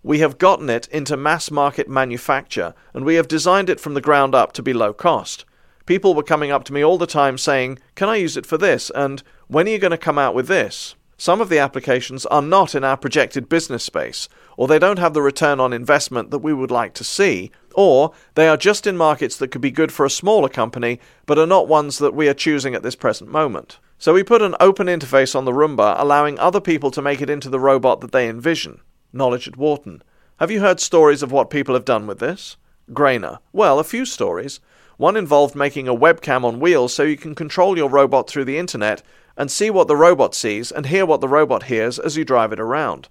We 0.09 0.21
have 0.21 0.39
gotten 0.39 0.71
it 0.71 0.89
into 0.89 1.19
mass 1.19 1.51
market 1.51 1.87
manufacture, 1.87 2.73
and 2.95 3.05
we 3.05 3.17
have 3.17 3.29
designed 3.29 3.69
it 3.69 3.79
from 3.79 3.93
the 3.93 4.01
ground 4.01 4.35
up 4.35 4.53
to 4.53 4.63
be 4.63 4.73
low 4.73 4.95
cost. 4.95 5.45
People 5.85 6.15
were 6.15 6.23
coming 6.23 6.51
up 6.51 6.65
to 6.65 6.73
me 6.73 6.83
all 6.83 6.97
the 6.97 7.07
time 7.07 7.37
saying, 7.37 7.79
Can 7.95 8.09
I 8.09 8.17
use 8.17 8.35
it 8.35 8.47
for 8.47 8.57
this? 8.57 8.91
and 8.95 9.23
When 9.49 9.69
are 9.69 9.71
you 9.71 9.79
going 9.79 9.91
to 9.91 9.99
come 9.99 10.17
out 10.17 10.35
with 10.35 10.49
this? 10.49 10.95
Some 11.19 11.43
of 11.43 11.51
the 11.51 11.59
applications 11.59 12.25
are 12.25 12.41
not 12.41 12.75
in 12.75 12.85
our 12.85 12.97
projected 12.97 13.51
business 13.51 13.85
space, 13.85 14.31
or 14.57 14.67
they 14.67 14.79
don't 14.79 14.99
have 14.99 15.13
the 15.13 15.21
return 15.21 15.61
on 15.61 15.75
investment 15.75 16.31
that 16.31 16.39
we 16.39 16.55
would 16.55 16.71
like 16.71 16.95
to 16.95 17.05
see, 17.05 17.51
or 17.75 18.15
they 18.35 18.49
are 18.49 18.57
just 18.57 18.87
in 18.87 18.97
markets 18.97 19.37
that 19.37 19.51
could 19.51 19.61
be 19.61 19.71
good 19.71 19.93
for 19.93 20.07
a 20.07 20.11
smaller 20.11 20.49
company, 20.49 21.01
but 21.27 21.39
are 21.39 21.45
not 21.45 21.69
ones 21.69 21.99
that 21.99 22.15
we 22.15 22.31
are 22.31 22.33
choosing 22.33 22.75
at 22.75 22.83
this 22.83 22.97
present 22.97 23.31
moment. 23.31 23.79
So 23.99 24.15
we 24.15 24.25
put 24.25 24.41
an 24.41 24.57
open 24.59 24.87
interface 24.87 25.37
on 25.37 25.45
the 25.45 25.53
Roomba, 25.53 25.97
allowing 25.99 26.39
other 26.39 26.63
people 26.63 26.91
to 26.93 27.03
make 27.03 27.21
it 27.21 27.29
into 27.29 27.51
the 27.51 27.61
robot 27.61 28.01
that 28.01 28.13
they 28.13 28.27
envision. 28.27 28.81
Knowledge 29.13 29.49
at 29.49 29.57
Wharton. 29.57 30.03
Have 30.39 30.51
you 30.51 30.61
heard 30.61 30.81
stories 30.81 31.23
of 31.23 31.33
what 31.33 31.51
people 31.51 31.75
have 31.75 31.87
done 31.87 32.07
with 32.07 32.19
this? 32.19 32.57
Greiner. 32.91 33.39
Well, 33.53 33.79
a 33.79 33.85
few 33.85 34.05
stories. 34.05 34.61
One 34.99 35.17
involved 35.17 35.55
making 35.55 35.89
a 35.89 35.95
webcam 35.95 36.45
on 36.45 36.61
wheels 36.61 36.93
so 36.93 37.05
you 37.05 37.17
can 37.17 37.35
control 37.35 37.79
your 37.79 37.89
robot 37.89 38.29
through 38.29 38.45
the 38.45 38.59
internet 38.59 39.03
and 39.37 39.51
see 39.51 39.71
what 39.71 39.89
the 39.89 39.97
robot 39.97 40.35
sees 40.35 40.71
and 40.71 40.87
hear 40.87 41.07
what 41.07 41.21
the 41.21 41.29
robot 41.29 41.65
hears 41.65 41.99
as 41.99 42.17
you 42.17 42.25
drive 42.25 42.53
it 42.53 42.61
around. 42.61 43.09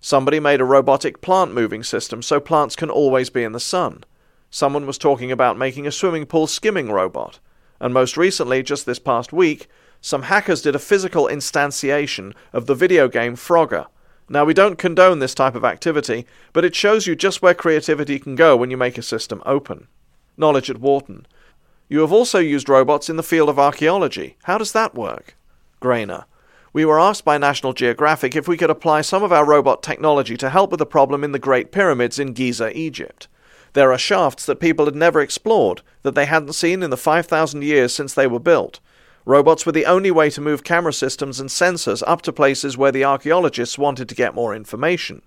Somebody 0.00 0.38
made 0.38 0.60
a 0.60 0.64
robotic 0.64 1.20
plant 1.20 1.52
moving 1.52 1.82
system 1.82 2.22
so 2.22 2.38
plants 2.38 2.76
can 2.76 2.90
always 2.90 3.30
be 3.30 3.42
in 3.42 3.52
the 3.52 3.60
sun. 3.60 4.04
Someone 4.50 4.86
was 4.86 4.98
talking 4.98 5.32
about 5.32 5.58
making 5.58 5.86
a 5.86 5.92
swimming 5.92 6.26
pool 6.26 6.46
skimming 6.46 6.92
robot. 6.92 7.40
And 7.80 7.92
most 7.92 8.16
recently, 8.16 8.62
just 8.62 8.86
this 8.86 9.00
past 9.00 9.32
week, 9.32 9.66
some 10.00 10.22
hackers 10.22 10.62
did 10.62 10.76
a 10.76 10.78
physical 10.78 11.26
instantiation 11.26 12.34
of 12.52 12.66
the 12.66 12.74
video 12.74 13.08
game 13.08 13.34
Frogger 13.34 13.86
now, 14.28 14.44
we 14.44 14.54
don't 14.54 14.78
condone 14.78 15.18
this 15.18 15.34
type 15.34 15.54
of 15.54 15.64
activity, 15.64 16.26
but 16.52 16.64
it 16.64 16.74
shows 16.74 17.06
you 17.06 17.14
just 17.14 17.42
where 17.42 17.54
creativity 17.54 18.18
can 18.18 18.36
go 18.36 18.56
when 18.56 18.70
you 18.70 18.76
make 18.76 18.96
a 18.96 19.02
system 19.02 19.42
open. 19.44 19.86
Knowledge 20.36 20.70
at 20.70 20.78
Wharton. 20.78 21.26
You 21.88 22.00
have 22.00 22.12
also 22.12 22.38
used 22.38 22.68
robots 22.68 23.10
in 23.10 23.16
the 23.16 23.22
field 23.22 23.50
of 23.50 23.58
archaeology. 23.58 24.36
How 24.44 24.56
does 24.56 24.72
that 24.72 24.94
work? 24.94 25.36
Greiner. 25.82 26.24
We 26.72 26.86
were 26.86 26.98
asked 26.98 27.24
by 27.24 27.36
National 27.36 27.74
Geographic 27.74 28.34
if 28.34 28.48
we 28.48 28.56
could 28.56 28.70
apply 28.70 29.02
some 29.02 29.22
of 29.22 29.32
our 29.32 29.44
robot 29.44 29.82
technology 29.82 30.36
to 30.38 30.50
help 30.50 30.70
with 30.70 30.78
the 30.78 30.86
problem 30.86 31.22
in 31.22 31.32
the 31.32 31.38
Great 31.38 31.70
Pyramids 31.70 32.18
in 32.18 32.32
Giza, 32.32 32.76
Egypt. 32.76 33.28
There 33.74 33.92
are 33.92 33.98
shafts 33.98 34.46
that 34.46 34.58
people 34.58 34.86
had 34.86 34.96
never 34.96 35.20
explored, 35.20 35.82
that 36.02 36.14
they 36.14 36.24
hadn't 36.24 36.54
seen 36.54 36.82
in 36.82 36.90
the 36.90 36.96
5,000 36.96 37.62
years 37.62 37.94
since 37.94 38.14
they 38.14 38.26
were 38.26 38.40
built. 38.40 38.80
Robots 39.26 39.64
were 39.64 39.72
the 39.72 39.86
only 39.86 40.10
way 40.10 40.28
to 40.28 40.42
move 40.42 40.64
camera 40.64 40.92
systems 40.92 41.40
and 41.40 41.48
sensors 41.48 42.02
up 42.06 42.20
to 42.22 42.32
places 42.32 42.76
where 42.76 42.92
the 42.92 43.04
archaeologists 43.04 43.78
wanted 43.78 44.08
to 44.08 44.14
get 44.14 44.34
more 44.34 44.54
information. 44.54 45.22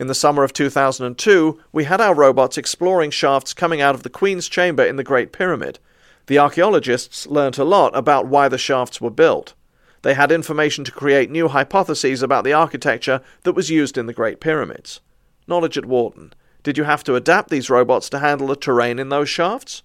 In 0.00 0.08
the 0.08 0.14
summer 0.14 0.42
of 0.42 0.52
2002, 0.52 1.60
we 1.72 1.84
had 1.84 2.00
our 2.00 2.14
robots 2.14 2.58
exploring 2.58 3.10
shafts 3.10 3.54
coming 3.54 3.80
out 3.80 3.94
of 3.94 4.02
the 4.02 4.10
Queen's 4.10 4.48
Chamber 4.48 4.84
in 4.84 4.96
the 4.96 5.04
Great 5.04 5.32
Pyramid. 5.32 5.78
The 6.26 6.38
archaeologists 6.38 7.26
learnt 7.28 7.58
a 7.58 7.64
lot 7.64 7.96
about 7.96 8.26
why 8.26 8.48
the 8.48 8.58
shafts 8.58 9.00
were 9.00 9.10
built. 9.10 9.54
They 10.02 10.14
had 10.14 10.32
information 10.32 10.84
to 10.84 10.92
create 10.92 11.30
new 11.30 11.48
hypotheses 11.48 12.22
about 12.22 12.44
the 12.44 12.52
architecture 12.52 13.20
that 13.44 13.54
was 13.54 13.70
used 13.70 13.96
in 13.96 14.06
the 14.06 14.12
Great 14.12 14.40
Pyramids. 14.40 15.00
Knowledge 15.46 15.78
at 15.78 15.86
Wharton. 15.86 16.32
Did 16.62 16.76
you 16.76 16.84
have 16.84 17.04
to 17.04 17.14
adapt 17.14 17.50
these 17.50 17.70
robots 17.70 18.08
to 18.10 18.18
handle 18.18 18.48
the 18.48 18.56
terrain 18.56 18.98
in 18.98 19.08
those 19.08 19.28
shafts? 19.28 19.82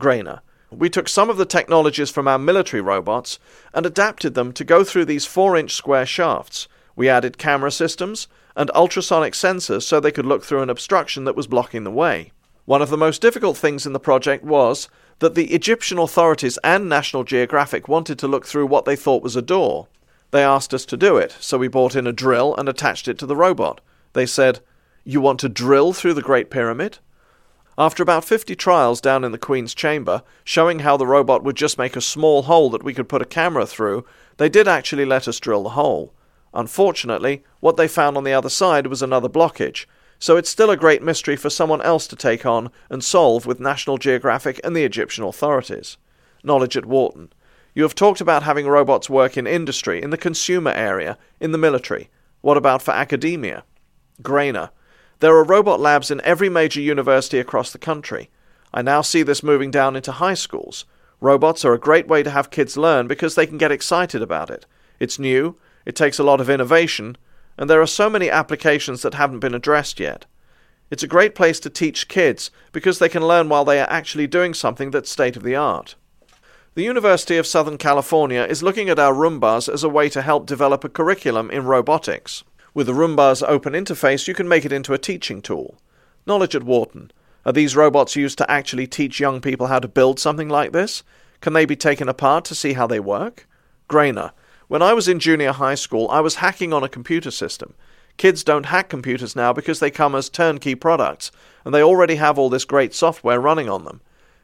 Greiner. 0.00 0.40
We 0.78 0.90
took 0.90 1.08
some 1.08 1.30
of 1.30 1.36
the 1.36 1.46
technologies 1.46 2.10
from 2.10 2.28
our 2.28 2.38
military 2.38 2.80
robots 2.80 3.38
and 3.72 3.86
adapted 3.86 4.34
them 4.34 4.52
to 4.52 4.64
go 4.64 4.84
through 4.84 5.04
these 5.04 5.26
4 5.26 5.56
inch 5.56 5.74
square 5.74 6.06
shafts. 6.06 6.68
We 6.96 7.08
added 7.08 7.38
camera 7.38 7.70
systems, 7.70 8.28
and 8.56 8.70
ultrasonic 8.74 9.34
sensors 9.34 9.82
so 9.82 10.00
they 10.00 10.12
could 10.12 10.26
look 10.26 10.44
through 10.44 10.62
an 10.62 10.70
obstruction 10.70 11.24
that 11.24 11.36
was 11.36 11.46
blocking 11.46 11.84
the 11.84 11.90
way. 11.90 12.32
One 12.66 12.82
of 12.82 12.90
the 12.90 12.96
most 12.96 13.20
difficult 13.20 13.56
things 13.56 13.84
in 13.84 13.92
the 13.92 14.00
project 14.00 14.44
was 14.44 14.88
that 15.18 15.34
the 15.34 15.52
Egyptian 15.52 15.98
authorities 15.98 16.58
and 16.64 16.88
National 16.88 17.24
Geographic 17.24 17.88
wanted 17.88 18.18
to 18.18 18.28
look 18.28 18.46
through 18.46 18.66
what 18.66 18.84
they 18.84 18.96
thought 18.96 19.22
was 19.22 19.36
a 19.36 19.42
door. 19.42 19.88
They 20.30 20.42
asked 20.42 20.74
us 20.74 20.84
to 20.86 20.96
do 20.96 21.16
it, 21.16 21.36
so 21.40 21.58
we 21.58 21.68
bought 21.68 21.94
in 21.94 22.06
a 22.06 22.12
drill 22.12 22.54
and 22.56 22.68
attached 22.68 23.06
it 23.06 23.18
to 23.18 23.26
the 23.26 23.36
robot. 23.36 23.80
They 24.14 24.26
said, 24.26 24.60
You 25.04 25.20
want 25.20 25.40
to 25.40 25.48
drill 25.48 25.92
through 25.92 26.14
the 26.14 26.22
Great 26.22 26.50
Pyramid? 26.50 26.98
After 27.76 28.02
about 28.02 28.24
50 28.24 28.54
trials 28.54 29.00
down 29.00 29.24
in 29.24 29.32
the 29.32 29.38
Queen's 29.38 29.74
chamber, 29.74 30.22
showing 30.44 30.80
how 30.80 30.96
the 30.96 31.06
robot 31.06 31.42
would 31.42 31.56
just 31.56 31.76
make 31.76 31.96
a 31.96 32.00
small 32.00 32.42
hole 32.42 32.70
that 32.70 32.84
we 32.84 32.94
could 32.94 33.08
put 33.08 33.22
a 33.22 33.26
camera 33.26 33.66
through, 33.66 34.04
they 34.36 34.48
did 34.48 34.68
actually 34.68 35.04
let 35.04 35.26
us 35.26 35.40
drill 35.40 35.64
the 35.64 35.70
hole. 35.70 36.14
Unfortunately, 36.52 37.42
what 37.58 37.76
they 37.76 37.88
found 37.88 38.16
on 38.16 38.22
the 38.22 38.32
other 38.32 38.48
side 38.48 38.86
was 38.86 39.02
another 39.02 39.28
blockage, 39.28 39.86
so 40.20 40.36
it's 40.36 40.48
still 40.48 40.70
a 40.70 40.76
great 40.76 41.02
mystery 41.02 41.34
for 41.34 41.50
someone 41.50 41.82
else 41.82 42.06
to 42.06 42.16
take 42.16 42.46
on 42.46 42.70
and 42.88 43.02
solve 43.02 43.44
with 43.44 43.58
National 43.58 43.98
Geographic 43.98 44.60
and 44.62 44.76
the 44.76 44.84
Egyptian 44.84 45.24
authorities. 45.24 45.96
Knowledge 46.44 46.76
at 46.76 46.86
Wharton. 46.86 47.32
You 47.74 47.82
have 47.82 47.96
talked 47.96 48.20
about 48.20 48.44
having 48.44 48.68
robots 48.68 49.10
work 49.10 49.36
in 49.36 49.48
industry, 49.48 50.00
in 50.00 50.10
the 50.10 50.16
consumer 50.16 50.70
area, 50.70 51.18
in 51.40 51.50
the 51.50 51.58
military. 51.58 52.08
What 52.40 52.56
about 52.56 52.82
for 52.82 52.92
academia? 52.92 53.64
Greiner. 54.22 54.70
There 55.20 55.36
are 55.36 55.44
robot 55.44 55.80
labs 55.80 56.10
in 56.10 56.20
every 56.22 56.48
major 56.48 56.80
university 56.80 57.38
across 57.38 57.72
the 57.72 57.78
country. 57.78 58.30
I 58.72 58.82
now 58.82 59.00
see 59.00 59.22
this 59.22 59.42
moving 59.42 59.70
down 59.70 59.96
into 59.96 60.12
high 60.12 60.34
schools. 60.34 60.84
Robots 61.20 61.64
are 61.64 61.72
a 61.72 61.78
great 61.78 62.08
way 62.08 62.22
to 62.22 62.30
have 62.30 62.50
kids 62.50 62.76
learn 62.76 63.06
because 63.06 63.34
they 63.34 63.46
can 63.46 63.58
get 63.58 63.72
excited 63.72 64.20
about 64.20 64.50
it. 64.50 64.66
It's 64.98 65.18
new, 65.18 65.56
it 65.86 65.96
takes 65.96 66.18
a 66.18 66.24
lot 66.24 66.40
of 66.40 66.50
innovation, 66.50 67.16
and 67.56 67.70
there 67.70 67.80
are 67.80 67.86
so 67.86 68.10
many 68.10 68.28
applications 68.28 69.02
that 69.02 69.14
haven't 69.14 69.40
been 69.40 69.54
addressed 69.54 70.00
yet. 70.00 70.26
It's 70.90 71.02
a 71.02 71.08
great 71.08 71.34
place 71.34 71.60
to 71.60 71.70
teach 71.70 72.08
kids 72.08 72.50
because 72.72 72.98
they 72.98 73.08
can 73.08 73.26
learn 73.26 73.48
while 73.48 73.64
they 73.64 73.80
are 73.80 73.90
actually 73.90 74.26
doing 74.26 74.54
something 74.54 74.90
that's 74.90 75.10
state 75.10 75.36
of 75.36 75.42
the 75.42 75.56
art. 75.56 75.94
The 76.74 76.82
University 76.82 77.36
of 77.36 77.46
Southern 77.46 77.78
California 77.78 78.42
is 78.42 78.62
looking 78.62 78.88
at 78.88 78.98
our 78.98 79.14
Roombas 79.14 79.72
as 79.72 79.84
a 79.84 79.88
way 79.88 80.08
to 80.08 80.22
help 80.22 80.44
develop 80.44 80.82
a 80.82 80.88
curriculum 80.88 81.50
in 81.50 81.64
robotics. 81.64 82.42
With 82.74 82.88
the 82.88 82.92
Roomba's 82.92 83.40
open 83.40 83.72
interface, 83.72 84.26
you 84.26 84.34
can 84.34 84.48
make 84.48 84.64
it 84.64 84.72
into 84.72 84.92
a 84.92 84.98
teaching 84.98 85.40
tool. 85.40 85.78
Knowledge 86.26 86.56
at 86.56 86.64
Wharton. 86.64 87.12
Are 87.46 87.52
these 87.52 87.76
robots 87.76 88.16
used 88.16 88.36
to 88.38 88.50
actually 88.50 88.88
teach 88.88 89.20
young 89.20 89.40
people 89.40 89.68
how 89.68 89.78
to 89.78 89.86
build 89.86 90.18
something 90.18 90.48
like 90.48 90.72
this? 90.72 91.04
Can 91.40 91.52
they 91.52 91.66
be 91.66 91.76
taken 91.76 92.08
apart 92.08 92.44
to 92.46 92.54
see 92.54 92.72
how 92.72 92.88
they 92.88 92.98
work? 92.98 93.46
Greiner. 93.88 94.32
When 94.66 94.82
I 94.82 94.92
was 94.92 95.06
in 95.06 95.20
junior 95.20 95.52
high 95.52 95.76
school, 95.76 96.08
I 96.10 96.18
was 96.18 96.36
hacking 96.36 96.72
on 96.72 96.82
a 96.82 96.88
computer 96.88 97.30
system. 97.30 97.74
Kids 98.16 98.42
don't 98.42 98.66
hack 98.66 98.88
computers 98.88 99.36
now 99.36 99.52
because 99.52 99.78
they 99.78 99.90
come 99.92 100.16
as 100.16 100.28
turnkey 100.28 100.74
products, 100.74 101.30
and 101.64 101.72
they 101.72 101.82
already 101.82 102.16
have 102.16 102.38
all 102.38 102.50
this 102.50 102.64
great 102.64 102.92
software 102.92 103.40
running 103.40 103.68
on 103.68 103.84
them. 103.84 104.00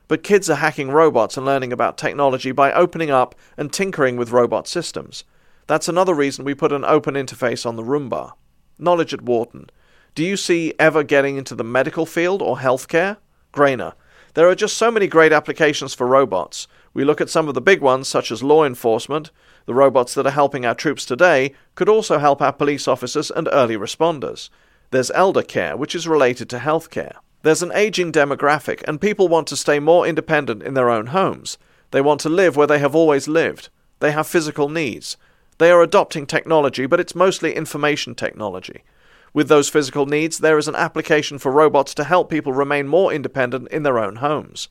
But 0.06 0.22
kids 0.22 0.48
are 0.48 0.56
hacking 0.56 0.92
robots 0.92 1.36
and 1.36 1.44
learning 1.44 1.72
about 1.72 1.98
technology 1.98 2.52
by 2.52 2.72
opening 2.72 3.10
up 3.10 3.34
and 3.56 3.72
tinkering 3.72 4.16
with 4.16 4.30
robot 4.30 4.68
systems. 4.68 5.24
That's 5.70 5.88
another 5.88 6.14
reason 6.14 6.44
we 6.44 6.54
put 6.56 6.72
an 6.72 6.84
open 6.84 7.14
interface 7.14 7.64
on 7.64 7.76
the 7.76 7.84
Roomba. 7.84 8.32
Knowledge 8.76 9.14
at 9.14 9.22
Wharton. 9.22 9.70
Do 10.16 10.24
you 10.24 10.36
see 10.36 10.74
ever 10.80 11.04
getting 11.04 11.36
into 11.36 11.54
the 11.54 11.62
medical 11.62 12.06
field 12.06 12.42
or 12.42 12.56
healthcare? 12.56 13.18
Greiner. 13.54 13.92
There 14.34 14.48
are 14.48 14.56
just 14.56 14.76
so 14.76 14.90
many 14.90 15.06
great 15.06 15.32
applications 15.32 15.94
for 15.94 16.08
robots. 16.08 16.66
We 16.92 17.04
look 17.04 17.20
at 17.20 17.30
some 17.30 17.46
of 17.46 17.54
the 17.54 17.60
big 17.60 17.82
ones, 17.82 18.08
such 18.08 18.32
as 18.32 18.42
law 18.42 18.64
enforcement. 18.64 19.30
The 19.66 19.74
robots 19.74 20.12
that 20.14 20.26
are 20.26 20.32
helping 20.32 20.66
our 20.66 20.74
troops 20.74 21.06
today 21.06 21.54
could 21.76 21.88
also 21.88 22.18
help 22.18 22.42
our 22.42 22.52
police 22.52 22.88
officers 22.88 23.30
and 23.30 23.48
early 23.52 23.76
responders. 23.76 24.50
There's 24.90 25.12
elder 25.12 25.44
care, 25.44 25.76
which 25.76 25.94
is 25.94 26.08
related 26.08 26.50
to 26.50 26.58
healthcare. 26.58 27.14
There's 27.42 27.62
an 27.62 27.70
aging 27.76 28.10
demographic, 28.10 28.82
and 28.88 29.00
people 29.00 29.28
want 29.28 29.46
to 29.46 29.56
stay 29.56 29.78
more 29.78 30.04
independent 30.04 30.64
in 30.64 30.74
their 30.74 30.90
own 30.90 31.06
homes. 31.14 31.58
They 31.92 32.00
want 32.00 32.20
to 32.22 32.28
live 32.28 32.56
where 32.56 32.66
they 32.66 32.80
have 32.80 32.96
always 32.96 33.28
lived. 33.28 33.68
They 34.00 34.10
have 34.10 34.26
physical 34.26 34.68
needs. 34.68 35.16
They 35.60 35.70
are 35.70 35.82
adopting 35.82 36.24
technology, 36.24 36.86
but 36.86 37.00
it's 37.00 37.14
mostly 37.14 37.54
information 37.54 38.14
technology. 38.14 38.82
With 39.34 39.48
those 39.48 39.68
physical 39.68 40.06
needs, 40.06 40.38
there 40.38 40.56
is 40.56 40.68
an 40.68 40.74
application 40.74 41.38
for 41.38 41.52
robots 41.52 41.92
to 41.96 42.04
help 42.04 42.30
people 42.30 42.54
remain 42.54 42.88
more 42.88 43.12
independent 43.12 43.68
in 43.68 43.82
their 43.82 43.98
own 43.98 44.16
homes. 44.16 44.70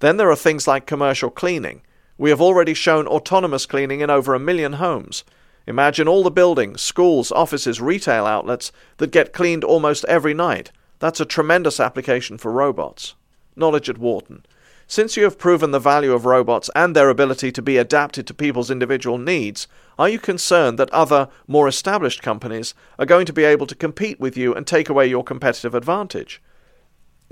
Then 0.00 0.18
there 0.18 0.30
are 0.30 0.36
things 0.36 0.68
like 0.68 0.84
commercial 0.84 1.30
cleaning. 1.30 1.80
We 2.18 2.28
have 2.28 2.40
already 2.42 2.74
shown 2.74 3.06
autonomous 3.06 3.64
cleaning 3.64 4.02
in 4.02 4.10
over 4.10 4.34
a 4.34 4.38
million 4.38 4.74
homes. 4.74 5.24
Imagine 5.66 6.06
all 6.06 6.22
the 6.22 6.30
buildings, 6.30 6.82
schools, 6.82 7.32
offices, 7.32 7.80
retail 7.80 8.26
outlets 8.26 8.72
that 8.98 9.12
get 9.12 9.32
cleaned 9.32 9.64
almost 9.64 10.04
every 10.04 10.34
night. 10.34 10.70
That's 10.98 11.20
a 11.20 11.24
tremendous 11.24 11.80
application 11.80 12.36
for 12.36 12.52
robots. 12.52 13.14
Knowledge 13.56 13.88
at 13.88 13.96
Wharton. 13.96 14.44
Since 14.90 15.16
you 15.16 15.22
have 15.22 15.38
proven 15.38 15.70
the 15.70 15.78
value 15.78 16.12
of 16.12 16.26
robots 16.26 16.68
and 16.74 16.96
their 16.96 17.10
ability 17.10 17.52
to 17.52 17.62
be 17.62 17.76
adapted 17.76 18.26
to 18.26 18.34
people's 18.34 18.72
individual 18.72 19.18
needs, 19.18 19.68
are 19.96 20.08
you 20.08 20.18
concerned 20.18 20.80
that 20.80 20.90
other, 20.90 21.28
more 21.46 21.68
established 21.68 22.24
companies 22.24 22.74
are 22.98 23.06
going 23.06 23.24
to 23.26 23.32
be 23.32 23.44
able 23.44 23.68
to 23.68 23.76
compete 23.76 24.18
with 24.18 24.36
you 24.36 24.52
and 24.52 24.66
take 24.66 24.88
away 24.88 25.06
your 25.06 25.22
competitive 25.22 25.76
advantage? 25.76 26.42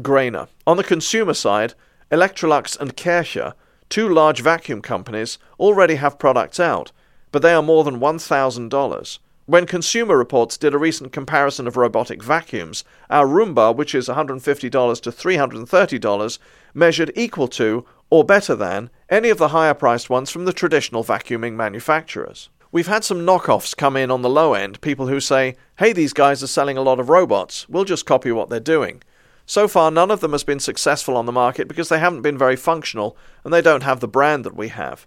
Greiner. 0.00 0.46
On 0.68 0.76
the 0.76 0.84
consumer 0.84 1.34
side, 1.34 1.74
Electrolux 2.12 2.78
and 2.78 2.96
Kärcher, 2.96 3.54
two 3.88 4.08
large 4.08 4.40
vacuum 4.40 4.80
companies, 4.80 5.36
already 5.58 5.96
have 5.96 6.16
products 6.16 6.60
out, 6.60 6.92
but 7.32 7.42
they 7.42 7.52
are 7.52 7.60
more 7.60 7.82
than 7.82 7.98
$1,000. 7.98 9.18
When 9.48 9.64
Consumer 9.64 10.14
Reports 10.14 10.58
did 10.58 10.74
a 10.74 10.78
recent 10.78 11.10
comparison 11.10 11.66
of 11.66 11.78
robotic 11.78 12.22
vacuums, 12.22 12.84
our 13.08 13.26
Roomba, 13.26 13.74
which 13.74 13.94
is 13.94 14.06
$150 14.06 15.00
to 15.00 15.10
$330, 15.10 16.38
measured 16.74 17.12
equal 17.14 17.48
to, 17.48 17.86
or 18.10 18.24
better 18.24 18.54
than, 18.54 18.90
any 19.08 19.30
of 19.30 19.38
the 19.38 19.48
higher 19.48 19.72
priced 19.72 20.10
ones 20.10 20.28
from 20.28 20.44
the 20.44 20.52
traditional 20.52 21.02
vacuuming 21.02 21.54
manufacturers. 21.54 22.50
We've 22.70 22.88
had 22.88 23.04
some 23.04 23.24
knockoffs 23.24 23.74
come 23.74 23.96
in 23.96 24.10
on 24.10 24.20
the 24.20 24.28
low 24.28 24.52
end, 24.52 24.82
people 24.82 25.06
who 25.06 25.18
say, 25.18 25.56
hey, 25.78 25.94
these 25.94 26.12
guys 26.12 26.42
are 26.42 26.46
selling 26.46 26.76
a 26.76 26.82
lot 26.82 27.00
of 27.00 27.08
robots, 27.08 27.66
we'll 27.70 27.84
just 27.84 28.04
copy 28.04 28.30
what 28.30 28.50
they're 28.50 28.60
doing. 28.60 29.02
So 29.46 29.66
far, 29.66 29.90
none 29.90 30.10
of 30.10 30.20
them 30.20 30.32
has 30.32 30.44
been 30.44 30.60
successful 30.60 31.16
on 31.16 31.24
the 31.24 31.32
market 31.32 31.68
because 31.68 31.88
they 31.88 32.00
haven't 32.00 32.20
been 32.20 32.36
very 32.36 32.56
functional 32.56 33.16
and 33.44 33.54
they 33.54 33.62
don't 33.62 33.82
have 33.82 34.00
the 34.00 34.08
brand 34.08 34.44
that 34.44 34.56
we 34.56 34.68
have. 34.68 35.06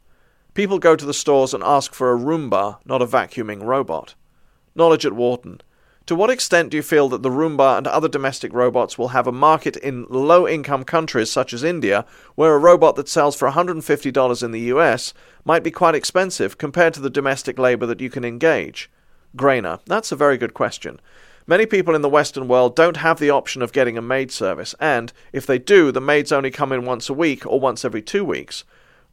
People 0.55 0.79
go 0.79 0.95
to 0.95 1.05
the 1.05 1.13
stores 1.13 1.53
and 1.53 1.63
ask 1.63 1.93
for 1.93 2.11
a 2.11 2.17
Roomba, 2.17 2.79
not 2.85 3.03
a 3.03 3.05
vacuuming 3.05 3.61
robot. 3.61 4.15
Knowledge 4.75 5.05
at 5.05 5.13
Wharton. 5.13 5.61
To 6.07 6.15
what 6.15 6.29
extent 6.29 6.71
do 6.71 6.77
you 6.77 6.83
feel 6.83 7.07
that 7.09 7.21
the 7.21 7.29
Roomba 7.29 7.77
and 7.77 7.87
other 7.87 8.07
domestic 8.07 8.51
robots 8.53 8.97
will 8.97 9.09
have 9.09 9.27
a 9.27 9.31
market 9.31 9.77
in 9.77 10.07
low 10.09 10.47
income 10.47 10.83
countries 10.83 11.31
such 11.31 11.53
as 11.53 11.63
India, 11.63 12.05
where 12.35 12.55
a 12.55 12.59
robot 12.59 12.95
that 12.95 13.07
sells 13.07 13.35
for 13.35 13.49
$150 13.49 14.43
in 14.43 14.51
the 14.51 14.59
US 14.61 15.13
might 15.45 15.63
be 15.63 15.71
quite 15.71 15.95
expensive 15.95 16.57
compared 16.57 16.93
to 16.95 17.01
the 17.01 17.09
domestic 17.09 17.59
labor 17.59 17.85
that 17.85 18.01
you 18.01 18.09
can 18.09 18.25
engage? 18.25 18.89
Greiner. 19.37 19.79
That's 19.85 20.11
a 20.11 20.17
very 20.17 20.37
good 20.37 20.53
question. 20.53 20.99
Many 21.47 21.65
people 21.65 21.95
in 21.95 22.01
the 22.01 22.09
Western 22.09 22.47
world 22.47 22.75
don't 22.75 22.97
have 22.97 23.19
the 23.19 23.29
option 23.29 23.61
of 23.61 23.73
getting 23.73 23.97
a 23.97 24.01
maid 24.01 24.31
service, 24.31 24.75
and 24.79 25.13
if 25.31 25.45
they 25.45 25.59
do, 25.59 25.91
the 25.91 26.01
maids 26.01 26.31
only 26.31 26.51
come 26.51 26.71
in 26.71 26.85
once 26.85 27.09
a 27.09 27.13
week 27.13 27.45
or 27.45 27.59
once 27.59 27.85
every 27.85 28.01
two 28.01 28.25
weeks. 28.25 28.63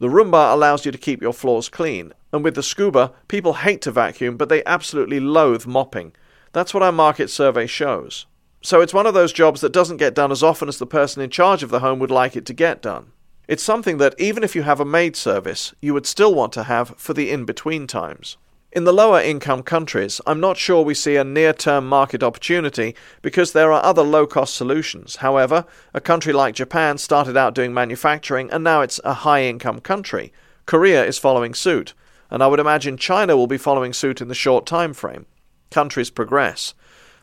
The 0.01 0.09
Roomba 0.09 0.53
allows 0.53 0.87
you 0.87 0.93
to 0.93 0.99
keep 0.99 1.21
your 1.21 1.33
floors 1.33 1.69
clean, 1.69 2.13
and 2.33 2.45
with 2.45 2.55
the 2.55 2.61
Scooba, 2.61 3.13
people 3.27 3.55
hate 3.55 3.81
to 3.83 3.91
vacuum, 3.91 4.37
but 4.37 4.49
they 4.49 4.65
absolutely 4.65 5.19
loathe 5.19 5.67
mopping. 5.67 6.13
That's 6.53 6.73
what 6.73 6.83
our 6.83 6.93
market 6.93 7.31
survey 7.31 7.67
shows. 7.67 8.27
So 8.61 8.81
it's 8.81 8.95
one 8.95 9.07
of 9.07 9.15
those 9.15 9.33
jobs 9.33 9.61
that 9.61 9.73
doesn't 9.73 9.97
get 9.97 10.15
done 10.15 10.31
as 10.31 10.43
often 10.43 10.69
as 10.69 10.79
the 10.79 10.87
person 10.87 11.23
in 11.23 11.31
charge 11.31 11.63
of 11.63 11.71
the 11.71 11.81
home 11.81 11.99
would 11.99 12.11
like 12.11 12.37
it 12.37 12.47
to 12.47 12.53
get 12.53 12.83
done. 12.83 13.13
It's 13.49 13.63
something 13.63 13.99
that, 13.99 14.15
even 14.19 14.45
if 14.45 14.55
you 14.55 14.63
have 14.63 14.79
a 14.79 14.85
maid 14.85 15.17
service, 15.17 15.75
you 15.81 15.95
would 15.95 16.07
still 16.07 16.35
want 16.35 16.53
to 16.53 16.65
have 16.65 16.95
for 16.97 17.15
the 17.15 17.31
in 17.31 17.45
between 17.45 17.87
times. 17.87 18.37
In 18.71 18.85
the 18.85 18.93
lower 18.93 19.19
income 19.19 19.63
countries, 19.63 20.21
I'm 20.27 20.41
not 20.41 20.59
sure 20.59 20.83
we 20.83 20.93
see 20.93 21.17
a 21.17 21.25
near 21.25 21.55
term 21.55 21.89
market 21.89 22.23
opportunity 22.23 22.95
because 23.23 23.53
there 23.53 23.73
are 23.73 23.83
other 23.83 24.03
low 24.03 24.27
cost 24.27 24.55
solutions. 24.55 25.17
However, 25.17 25.65
a 25.95 26.03
country 26.03 26.35
like 26.35 26.55
Japan 26.55 26.99
started 26.99 27.35
out 27.35 27.55
doing 27.55 27.73
manufacturing 27.73 28.51
and 28.51 28.63
now 28.63 28.83
it's 28.83 29.01
a 29.05 29.15
high 29.15 29.45
income 29.45 29.81
country. 29.81 30.35
Korea 30.67 31.03
is 31.03 31.17
following 31.17 31.55
suit, 31.55 31.95
and 32.31 32.43
I 32.43 32.47
would 32.47 32.61
imagine 32.61 32.99
China 32.99 33.39
will 33.39 33.47
be 33.47 33.57
following 33.57 33.95
suit 33.95 34.21
in 34.21 34.29
the 34.29 34.35
short 34.35 34.67
time 34.67 34.93
frame. 34.93 35.25
Countries 35.71 36.11
progress. 36.11 36.75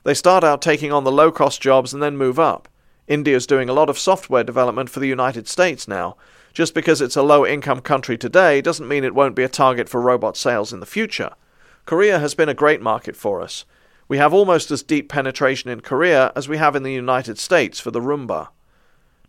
They 0.04 0.16
start 0.16 0.44
out 0.44 0.64
taking 0.64 0.92
on 0.92 1.04
the 1.04 1.12
low 1.12 1.32
cost 1.32 1.62
jobs 1.62 1.94
and 1.94 2.02
then 2.02 2.18
move 2.18 2.40
up. 2.40 2.68
India's 3.08 3.46
doing 3.46 3.70
a 3.70 3.74
lot 3.74 3.90
of 3.90 4.00
software 4.00 4.44
development 4.44 4.90
for 4.90 5.00
the 5.00 5.08
United 5.08 5.48
States 5.48 5.88
now. 5.88 6.18
Just 6.54 6.74
because 6.74 7.02
it's 7.02 7.16
a 7.16 7.22
low 7.22 7.46
income 7.46 7.82
country 7.82 8.18
today 8.18 8.62
doesn't 8.62 8.88
mean 8.88 9.04
it 9.04 9.14
won't 9.14 9.36
be 9.36 9.44
a 9.44 9.50
target 9.50 9.90
for 9.90 10.02
robot 10.02 10.38
sales 10.38 10.74
in 10.74 10.80
the 10.80 10.86
future. 10.86 11.32
Korea 11.86 12.18
has 12.18 12.34
been 12.34 12.50
a 12.50 12.54
great 12.54 12.82
market 12.82 13.16
for 13.16 13.42
us. 13.42 13.66
We 14.08 14.18
have 14.18 14.34
almost 14.34 14.72
as 14.72 14.82
deep 14.82 15.10
penetration 15.10 15.70
in 15.70 15.82
Korea 15.82 16.32
as 16.36 16.48
we 16.48 16.58
have 16.58 16.76
in 16.76 16.84
the 16.84 16.94
United 16.94 17.38
States 17.38 17.80
for 17.80 17.92
the 17.92 18.00
Roomba. 18.00 18.50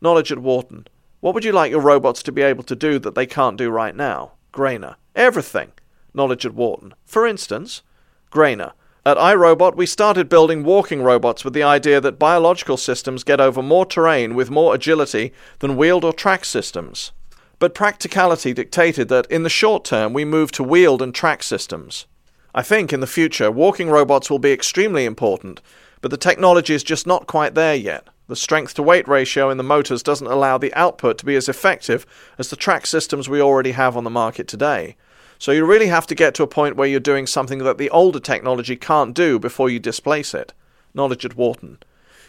Knowledge 0.01 0.33
at 0.33 0.39
Wharton. 0.39 0.87
What 1.21 1.35
would 1.35 1.45
you 1.45 1.53
like 1.53 1.71
your 1.71 1.81
robots 1.81 2.23
to 2.25 2.33
be 2.33 2.43
able 2.43 2.63
to 2.65 2.77
do 2.77 2.99
that 2.99 3.15
they 3.15 3.27
can't 3.27 3.59
do 3.59 3.71
right 3.71 3.97
now? 3.97 4.33
Greiner. 4.53 4.97
Everything. 5.15 5.73
Knowledge 6.15 6.47
at 6.47 6.55
Wharton. 6.55 6.95
For 7.05 7.27
instance, 7.27 7.83
Greiner. 8.31 8.73
At 9.07 9.19
iRobot, 9.19 9.77
we 9.77 9.87
started 9.87 10.29
building 10.29 10.65
walking 10.65 11.01
robots 11.01 11.45
with 11.45 11.55
the 11.55 11.63
idea 11.63 12.01
that 12.01 12.19
biological 12.19 12.77
systems 12.77 13.23
get 13.23 13.41
over 13.41 13.63
more 13.63 13.87
terrain 13.87 14.35
with 14.35 14.51
more 14.51 14.75
agility 14.75 15.33
than 15.61 15.77
wheeled 15.77 16.05
or 16.05 16.13
track 16.13 16.45
systems. 16.45 17.13
But 17.61 17.73
practicality 17.73 18.53
dictated 18.53 19.09
that 19.11 19.31
in 19.31 19.45
the 19.45 19.49
short 19.49 19.85
term 19.85 20.13
we 20.13 20.25
move 20.25 20.51
to 20.51 20.65
wheeled 20.65 21.03
and 21.03 21.15
track 21.15 21.45
systems. 21.45 22.07
I 22.53 22.63
think 22.63 22.93
in 22.93 22.99
the 22.99 23.07
future 23.07 23.49
walking 23.49 23.91
robots 23.91 24.29
will 24.29 24.41
be 24.41 24.51
extremely 24.51 25.05
important, 25.05 25.61
but 26.01 26.11
the 26.11 26.17
technology 26.17 26.75
is 26.75 26.83
just 26.83 27.07
not 27.07 27.29
quite 27.29 27.55
there 27.55 27.77
yet. 27.77 28.09
The 28.27 28.35
strength 28.35 28.75
to 28.75 28.83
weight 28.83 29.07
ratio 29.07 29.51
in 29.51 29.57
the 29.57 29.63
motors 29.63 30.03
doesn't 30.03 30.27
allow 30.27 30.59
the 30.59 30.75
output 30.75 31.17
to 31.19 31.27
be 31.27 31.37
as 31.37 31.49
effective 31.49 32.07
as 32.39 32.51
the 32.51 32.57
track 32.57 32.89
systems 32.89 33.29
we 33.29 33.41
already 33.41 33.71
have 33.71 33.97
on 33.97 34.03
the 34.03 34.11
market 34.11 34.49
today. 34.49 34.97
So 35.39 35.53
you 35.53 35.65
really 35.65 35.89
have 35.89 36.07
to 36.09 36.15
get 36.15 36.35
to 36.35 36.43
a 36.43 36.49
point 36.49 36.77
where 36.77 36.89
you're 36.89 37.01
doing 37.01 37.27
something 37.27 37.59
that 37.59 37.79
the 37.79 37.91
older 37.91 38.21
technology 38.21 38.77
can't 38.77 39.15
do 39.15 39.39
before 39.39 39.69
you 39.69 39.79
displace 39.79 40.35
it. 40.35 40.53
Knowledge 40.95 41.25
at 41.25 41.37
Wharton. 41.37 41.79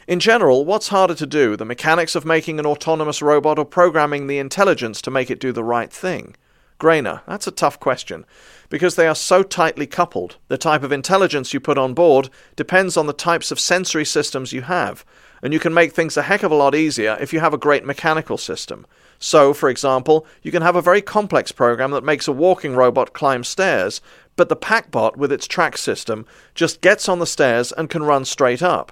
In 0.08 0.20
general, 0.20 0.64
what's 0.64 0.88
harder 0.88 1.16
to 1.16 1.26
do, 1.26 1.58
the 1.58 1.66
mechanics 1.66 2.16
of 2.16 2.26
making 2.26 2.60
an 2.60 2.66
autonomous 2.66 3.22
robot 3.22 3.60
or 3.60 3.66
programming 3.66 4.28
the 4.28 4.40
intelligence 4.40 5.02
to 5.02 5.12
make 5.12 5.30
it 5.30 5.40
do 5.40 5.52
the 5.52 5.64
right 5.64 5.92
thing? 5.92 6.36
Greiner, 6.80 7.22
that's 7.28 7.48
a 7.48 7.52
tough 7.52 7.80
question, 7.80 8.26
because 8.70 8.96
they 8.96 9.08
are 9.08 9.16
so 9.16 9.42
tightly 9.42 9.88
coupled. 9.88 10.38
The 10.48 10.58
type 10.58 10.84
of 10.84 10.92
intelligence 10.92 11.54
you 11.54 11.60
put 11.60 11.78
on 11.78 11.94
board 11.94 12.30
depends 12.56 12.96
on 12.96 13.08
the 13.08 13.14
types 13.14 13.52
of 13.52 13.60
sensory 13.60 14.06
systems 14.06 14.54
you 14.54 14.62
have, 14.62 15.04
and 15.42 15.54
you 15.54 15.60
can 15.60 15.74
make 15.74 15.92
things 15.92 16.16
a 16.16 16.22
heck 16.22 16.44
of 16.44 16.52
a 16.52 16.56
lot 16.56 16.76
easier 16.76 17.18
if 17.20 17.34
you 17.34 17.40
have 17.40 17.54
a 17.54 17.58
great 17.58 17.84
mechanical 17.84 18.38
system. 18.38 18.86
So, 19.20 19.54
for 19.54 19.70
example, 19.70 20.26
you 20.44 20.52
can 20.52 20.62
have 20.62 20.76
a 20.76 20.82
very 20.82 21.02
complex 21.02 21.52
program 21.52 21.92
that 21.92 22.04
makes 22.04 22.28
a 22.28 22.32
walking 22.32 22.76
robot 22.76 23.14
climb 23.14 23.44
stairs, 23.44 24.00
but 24.36 24.50
the 24.50 24.56
Packbot 24.56 25.18
with 25.18 25.32
its 25.32 25.48
track 25.48 25.78
system 25.78 26.26
just 26.54 26.82
gets 26.82 27.10
on 27.10 27.20
the 27.20 27.26
stairs 27.26 27.72
and 27.72 27.90
can 27.90 28.04
run 28.04 28.26
straight 28.26 28.62
up. 28.62 28.92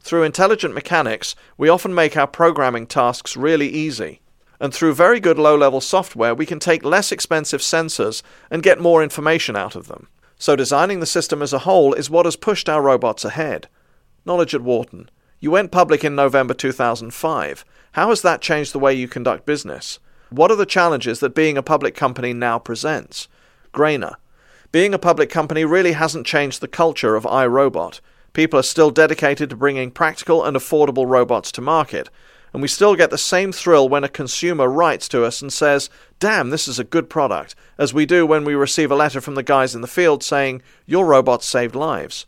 Through 0.00 0.24
intelligent 0.24 0.74
mechanics, 0.74 1.36
we 1.56 1.68
often 1.68 1.94
make 1.94 2.16
our 2.16 2.26
programming 2.26 2.86
tasks 2.86 3.36
really 3.36 3.68
easy. 3.68 4.20
And 4.58 4.74
through 4.74 4.94
very 4.94 5.20
good 5.20 5.38
low 5.38 5.56
level 5.56 5.80
software, 5.80 6.34
we 6.34 6.46
can 6.46 6.58
take 6.58 6.84
less 6.84 7.12
expensive 7.12 7.60
sensors 7.60 8.22
and 8.50 8.62
get 8.62 8.80
more 8.80 9.02
information 9.02 9.56
out 9.56 9.76
of 9.76 9.86
them. 9.88 10.08
So, 10.36 10.56
designing 10.56 11.00
the 11.00 11.06
system 11.06 11.42
as 11.42 11.52
a 11.52 11.60
whole 11.60 11.92
is 11.94 12.10
what 12.10 12.26
has 12.26 12.36
pushed 12.36 12.68
our 12.68 12.82
robots 12.82 13.24
ahead. 13.24 13.68
Knowledge 14.24 14.54
at 14.54 14.62
Wharton. 14.62 15.10
You 15.38 15.50
went 15.50 15.70
public 15.70 16.04
in 16.04 16.14
November 16.14 16.54
2005. 16.54 17.64
How 17.92 18.10
has 18.10 18.22
that 18.22 18.40
changed 18.40 18.72
the 18.72 18.78
way 18.78 18.94
you 18.94 19.08
conduct 19.08 19.46
business? 19.46 19.98
What 20.30 20.52
are 20.52 20.56
the 20.56 20.66
challenges 20.66 21.18
that 21.20 21.34
being 21.34 21.58
a 21.58 21.62
public 21.62 21.96
company 21.96 22.32
now 22.32 22.58
presents? 22.58 23.26
Greiner. 23.74 24.14
Being 24.70 24.94
a 24.94 24.98
public 24.98 25.28
company 25.28 25.64
really 25.64 25.92
hasn't 25.92 26.26
changed 26.26 26.60
the 26.60 26.68
culture 26.68 27.16
of 27.16 27.24
iRobot. 27.24 28.00
People 28.32 28.60
are 28.60 28.64
still 28.64 28.92
dedicated 28.92 29.50
to 29.50 29.56
bringing 29.56 29.90
practical 29.90 30.44
and 30.44 30.56
affordable 30.56 31.08
robots 31.08 31.50
to 31.52 31.60
market, 31.60 32.08
and 32.52 32.62
we 32.62 32.68
still 32.68 32.94
get 32.94 33.10
the 33.10 33.18
same 33.18 33.50
thrill 33.50 33.88
when 33.88 34.04
a 34.04 34.08
consumer 34.08 34.68
writes 34.68 35.08
to 35.08 35.24
us 35.24 35.42
and 35.42 35.52
says, 35.52 35.90
Damn, 36.20 36.50
this 36.50 36.68
is 36.68 36.78
a 36.78 36.84
good 36.84 37.10
product, 37.10 37.56
as 37.76 37.92
we 37.92 38.06
do 38.06 38.24
when 38.24 38.44
we 38.44 38.54
receive 38.54 38.92
a 38.92 38.96
letter 38.96 39.20
from 39.20 39.34
the 39.34 39.42
guys 39.42 39.74
in 39.74 39.80
the 39.80 39.88
field 39.88 40.22
saying, 40.22 40.62
Your 40.86 41.06
robot 41.06 41.42
saved 41.42 41.74
lives. 41.74 42.26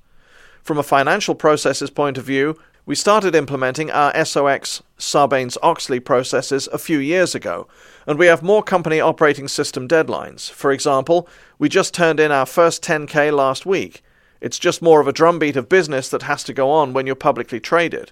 From 0.65 0.79
a 0.79 0.85
financial 0.85 1.37
processes 1.37 1.91
point 1.91 2.19
of 2.19 2.25
view, 2.25 2.59
we 2.85 2.97
started 2.97 3.37
implementing 3.37 3.93
our 3.93 4.13
SOX 4.25 4.83
Sarbanes 4.99 5.57
Oxley 5.63 6.01
processes 6.01 6.69
a 6.73 6.79
few 6.79 6.99
years 6.99 7.33
ago, 7.33 7.69
and 8.09 8.19
we 8.19 8.27
have 8.27 8.43
more 8.43 8.63
company 8.63 9.01
operating 9.01 9.47
system 9.47 9.87
deadlines. 9.87 10.51
For 10.51 10.73
example, 10.73 11.29
we 11.61 11.69
just 11.69 11.95
turned 11.95 12.19
in 12.19 12.33
our 12.33 12.45
first 12.45 12.83
10K 12.83 13.33
last 13.33 13.65
week. 13.65 14.03
It's 14.41 14.59
just 14.59 14.83
more 14.83 15.01
of 15.01 15.07
a 15.07 15.13
drumbeat 15.13 15.55
of 15.55 15.69
business 15.69 16.09
that 16.09 16.23
has 16.23 16.43
to 16.43 16.53
go 16.53 16.71
on 16.71 16.93
when 16.93 17.07
you're 17.07 17.15
publicly 17.15 17.61
traded. 17.61 18.11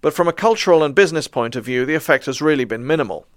But 0.00 0.14
from 0.14 0.26
a 0.26 0.32
cultural 0.32 0.82
and 0.82 0.92
business 0.92 1.28
point 1.28 1.54
of 1.54 1.64
view, 1.64 1.86
the 1.86 1.94
effect 1.94 2.26
has 2.26 2.42
really 2.42 2.64
been 2.64 2.84
minimal. 2.84 3.28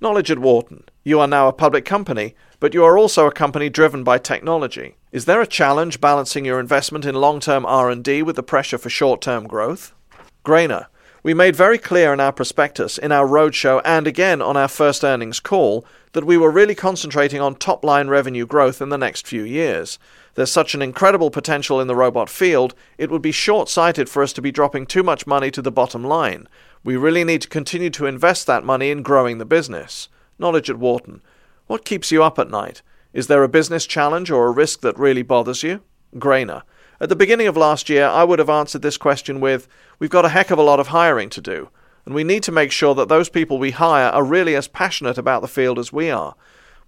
Knowledge 0.00 0.30
at 0.30 0.38
Wharton. 0.38 0.84
You 1.04 1.20
are 1.20 1.28
now 1.28 1.48
a 1.48 1.52
public 1.52 1.84
company, 1.84 2.34
but 2.60 2.72
you 2.72 2.82
are 2.82 2.96
also 2.96 3.26
a 3.26 3.32
company 3.32 3.68
driven 3.68 4.04
by 4.04 4.16
technology. 4.16 4.96
Is 5.12 5.26
there 5.26 5.42
a 5.42 5.46
challenge 5.46 6.00
balancing 6.00 6.46
your 6.46 6.60
investment 6.60 7.04
in 7.04 7.14
long-term 7.14 7.66
R&D 7.66 8.22
with 8.22 8.36
the 8.36 8.42
pressure 8.42 8.78
for 8.78 8.88
short-term 8.88 9.46
growth? 9.46 9.92
Greiner. 10.48 10.86
We 11.22 11.34
made 11.34 11.54
very 11.54 11.76
clear 11.76 12.10
in 12.14 12.20
our 12.20 12.32
prospectus, 12.32 12.96
in 12.96 13.12
our 13.12 13.26
roadshow, 13.26 13.82
and 13.84 14.06
again 14.06 14.40
on 14.40 14.56
our 14.56 14.66
first 14.66 15.04
earnings 15.04 15.40
call 15.40 15.84
that 16.12 16.24
we 16.24 16.38
were 16.38 16.50
really 16.50 16.74
concentrating 16.74 17.38
on 17.38 17.54
top 17.54 17.84
line 17.84 18.08
revenue 18.08 18.46
growth 18.46 18.80
in 18.80 18.88
the 18.88 18.96
next 18.96 19.26
few 19.26 19.42
years. 19.42 19.98
There's 20.36 20.50
such 20.50 20.74
an 20.74 20.80
incredible 20.80 21.30
potential 21.30 21.82
in 21.82 21.86
the 21.86 21.94
robot 21.94 22.30
field, 22.30 22.74
it 22.96 23.10
would 23.10 23.20
be 23.20 23.30
short 23.30 23.68
sighted 23.68 24.08
for 24.08 24.22
us 24.22 24.32
to 24.32 24.40
be 24.40 24.50
dropping 24.50 24.86
too 24.86 25.02
much 25.02 25.26
money 25.26 25.50
to 25.50 25.60
the 25.60 25.70
bottom 25.70 26.02
line. 26.02 26.48
We 26.82 26.96
really 26.96 27.24
need 27.24 27.42
to 27.42 27.48
continue 27.48 27.90
to 27.90 28.06
invest 28.06 28.46
that 28.46 28.64
money 28.64 28.90
in 28.90 29.02
growing 29.02 29.36
the 29.36 29.44
business. 29.44 30.08
Knowledge 30.38 30.70
at 30.70 30.78
Wharton. 30.78 31.20
What 31.66 31.84
keeps 31.84 32.10
you 32.10 32.24
up 32.24 32.38
at 32.38 32.48
night? 32.48 32.80
Is 33.12 33.26
there 33.26 33.42
a 33.42 33.48
business 33.48 33.84
challenge 33.84 34.30
or 34.30 34.46
a 34.46 34.50
risk 34.52 34.80
that 34.80 34.98
really 34.98 35.22
bothers 35.22 35.62
you? 35.62 35.82
Greiner. 36.14 36.62
At 37.00 37.08
the 37.08 37.16
beginning 37.16 37.46
of 37.46 37.56
last 37.56 37.88
year, 37.88 38.06
I 38.06 38.24
would 38.24 38.40
have 38.40 38.50
answered 38.50 38.82
this 38.82 38.96
question 38.96 39.38
with 39.38 39.68
We've 40.00 40.10
got 40.10 40.24
a 40.24 40.30
heck 40.30 40.50
of 40.50 40.58
a 40.58 40.62
lot 40.62 40.80
of 40.80 40.88
hiring 40.88 41.30
to 41.30 41.40
do, 41.40 41.68
and 42.04 42.12
we 42.12 42.24
need 42.24 42.42
to 42.42 42.52
make 42.52 42.72
sure 42.72 42.92
that 42.96 43.08
those 43.08 43.28
people 43.28 43.56
we 43.56 43.70
hire 43.70 44.08
are 44.08 44.24
really 44.24 44.56
as 44.56 44.66
passionate 44.66 45.16
about 45.16 45.40
the 45.40 45.46
field 45.46 45.78
as 45.78 45.92
we 45.92 46.10
are. 46.10 46.34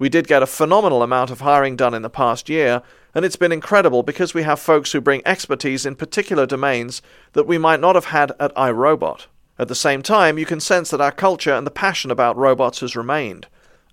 We 0.00 0.08
did 0.08 0.26
get 0.26 0.42
a 0.42 0.48
phenomenal 0.48 1.04
amount 1.04 1.30
of 1.30 1.42
hiring 1.42 1.76
done 1.76 1.94
in 1.94 2.02
the 2.02 2.10
past 2.10 2.48
year, 2.48 2.82
and 3.14 3.24
it's 3.24 3.36
been 3.36 3.52
incredible 3.52 4.02
because 4.02 4.34
we 4.34 4.42
have 4.42 4.58
folks 4.58 4.90
who 4.90 5.00
bring 5.00 5.22
expertise 5.24 5.86
in 5.86 5.94
particular 5.94 6.44
domains 6.44 7.02
that 7.34 7.46
we 7.46 7.56
might 7.56 7.80
not 7.80 7.94
have 7.94 8.06
had 8.06 8.32
at 8.40 8.54
iRobot. 8.56 9.26
At 9.60 9.68
the 9.68 9.76
same 9.76 10.02
time, 10.02 10.38
you 10.38 10.46
can 10.46 10.58
sense 10.58 10.90
that 10.90 11.00
our 11.00 11.12
culture 11.12 11.54
and 11.54 11.64
the 11.64 11.70
passion 11.70 12.10
about 12.10 12.36
robots 12.36 12.80
has 12.80 12.96
remained. 12.96 13.46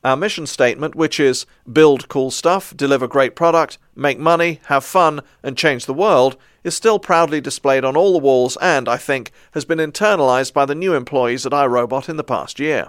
Our 0.08 0.16
mission 0.16 0.48
statement, 0.48 0.96
which 0.96 1.20
is 1.20 1.46
build 1.70 2.08
cool 2.08 2.32
stuff, 2.32 2.74
deliver 2.74 3.10
great 3.10 3.36
product, 3.36 3.78
make 3.94 4.18
money, 4.18 4.62
have 4.68 4.86
fun, 4.86 5.20
and 5.44 5.58
change 5.58 5.86
the 5.86 5.94
world, 5.94 6.38
is 6.64 6.78
still 6.78 6.98
proudly 6.98 7.42
displayed 7.42 7.84
on 7.84 7.98
all 7.98 8.14
the 8.14 8.20
walls 8.20 8.58
and, 8.62 8.88
I 8.88 8.96
think, 8.96 9.32
has 9.52 9.66
been 9.66 9.80
internalized 9.80 10.54
by 10.54 10.64
the 10.64 10.76
new 10.76 10.94
employees 10.94 11.46
at 11.46 11.52
iRobot 11.52 12.08
in 12.08 12.16
the 12.16 12.24
past 12.24 12.58
year. 12.58 12.88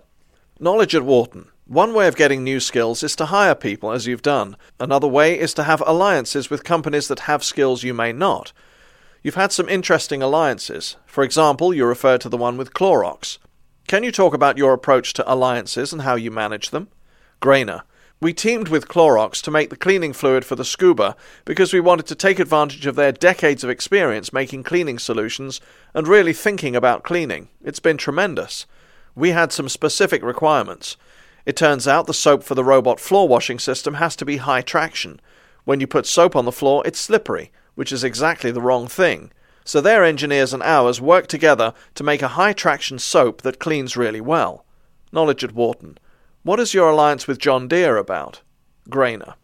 Knowledge 0.60 0.94
at 0.94 1.02
Wharton. 1.02 1.48
One 1.66 1.92
way 1.92 2.06
of 2.06 2.14
getting 2.14 2.44
new 2.44 2.60
skills 2.60 3.02
is 3.02 3.16
to 3.16 3.26
hire 3.26 3.56
people, 3.56 3.90
as 3.90 4.06
you've 4.06 4.22
done. 4.22 4.56
Another 4.78 5.08
way 5.08 5.36
is 5.36 5.52
to 5.54 5.64
have 5.64 5.82
alliances 5.88 6.50
with 6.50 6.62
companies 6.62 7.08
that 7.08 7.26
have 7.26 7.42
skills 7.42 7.82
you 7.82 7.94
may 7.94 8.12
not. 8.12 8.52
You've 9.24 9.34
had 9.34 9.50
some 9.50 9.68
interesting 9.68 10.22
alliances. 10.22 10.94
For 11.04 11.24
example, 11.24 11.74
you 11.74 11.84
referred 11.84 12.20
to 12.20 12.28
the 12.28 12.36
one 12.36 12.56
with 12.56 12.74
Clorox. 12.74 13.38
Can 13.88 14.04
you 14.04 14.12
talk 14.12 14.34
about 14.34 14.56
your 14.56 14.72
approach 14.72 15.14
to 15.14 15.32
alliances 15.32 15.92
and 15.92 16.02
how 16.02 16.14
you 16.14 16.30
manage 16.30 16.70
them? 16.70 16.86
Greiner. 17.40 17.82
We 18.20 18.32
teamed 18.32 18.66
with 18.66 18.88
Clorox 18.88 19.40
to 19.42 19.50
make 19.52 19.70
the 19.70 19.76
cleaning 19.76 20.12
fluid 20.12 20.44
for 20.44 20.56
the 20.56 20.64
Scooba 20.64 21.14
because 21.44 21.72
we 21.72 21.78
wanted 21.78 22.06
to 22.06 22.16
take 22.16 22.40
advantage 22.40 22.84
of 22.86 22.96
their 22.96 23.12
decades 23.12 23.62
of 23.62 23.70
experience 23.70 24.32
making 24.32 24.64
cleaning 24.64 24.98
solutions 24.98 25.60
and 25.94 26.08
really 26.08 26.32
thinking 26.32 26.74
about 26.74 27.04
cleaning. 27.04 27.48
It's 27.62 27.78
been 27.78 27.96
tremendous. 27.96 28.66
We 29.14 29.30
had 29.30 29.52
some 29.52 29.68
specific 29.68 30.20
requirements. 30.24 30.96
It 31.46 31.56
turns 31.56 31.86
out 31.86 32.08
the 32.08 32.14
soap 32.14 32.42
for 32.42 32.56
the 32.56 32.64
robot 32.64 32.98
floor 32.98 33.28
washing 33.28 33.60
system 33.60 33.94
has 33.94 34.16
to 34.16 34.24
be 34.24 34.38
high 34.38 34.62
traction. 34.62 35.20
When 35.64 35.78
you 35.78 35.86
put 35.86 36.06
soap 36.06 36.34
on 36.34 36.44
the 36.44 36.50
floor, 36.50 36.82
it's 36.84 36.98
slippery, 36.98 37.52
which 37.76 37.92
is 37.92 38.02
exactly 38.02 38.50
the 38.50 38.60
wrong 38.60 38.88
thing. 38.88 39.30
So 39.64 39.80
their 39.80 40.02
engineers 40.02 40.52
and 40.52 40.62
ours 40.64 41.00
worked 41.00 41.30
together 41.30 41.72
to 41.94 42.02
make 42.02 42.22
a 42.22 42.28
high 42.28 42.52
traction 42.52 42.98
soap 42.98 43.42
that 43.42 43.60
cleans 43.60 43.96
really 43.96 44.20
well. 44.20 44.64
Knowledge 45.12 45.44
at 45.44 45.52
Wharton. 45.52 45.98
What 46.48 46.60
is 46.60 46.72
your 46.72 46.88
alliance 46.88 47.26
with 47.28 47.38
John 47.38 47.68
Deere 47.68 47.98
about? 47.98 48.40
Greiner. 48.88 49.34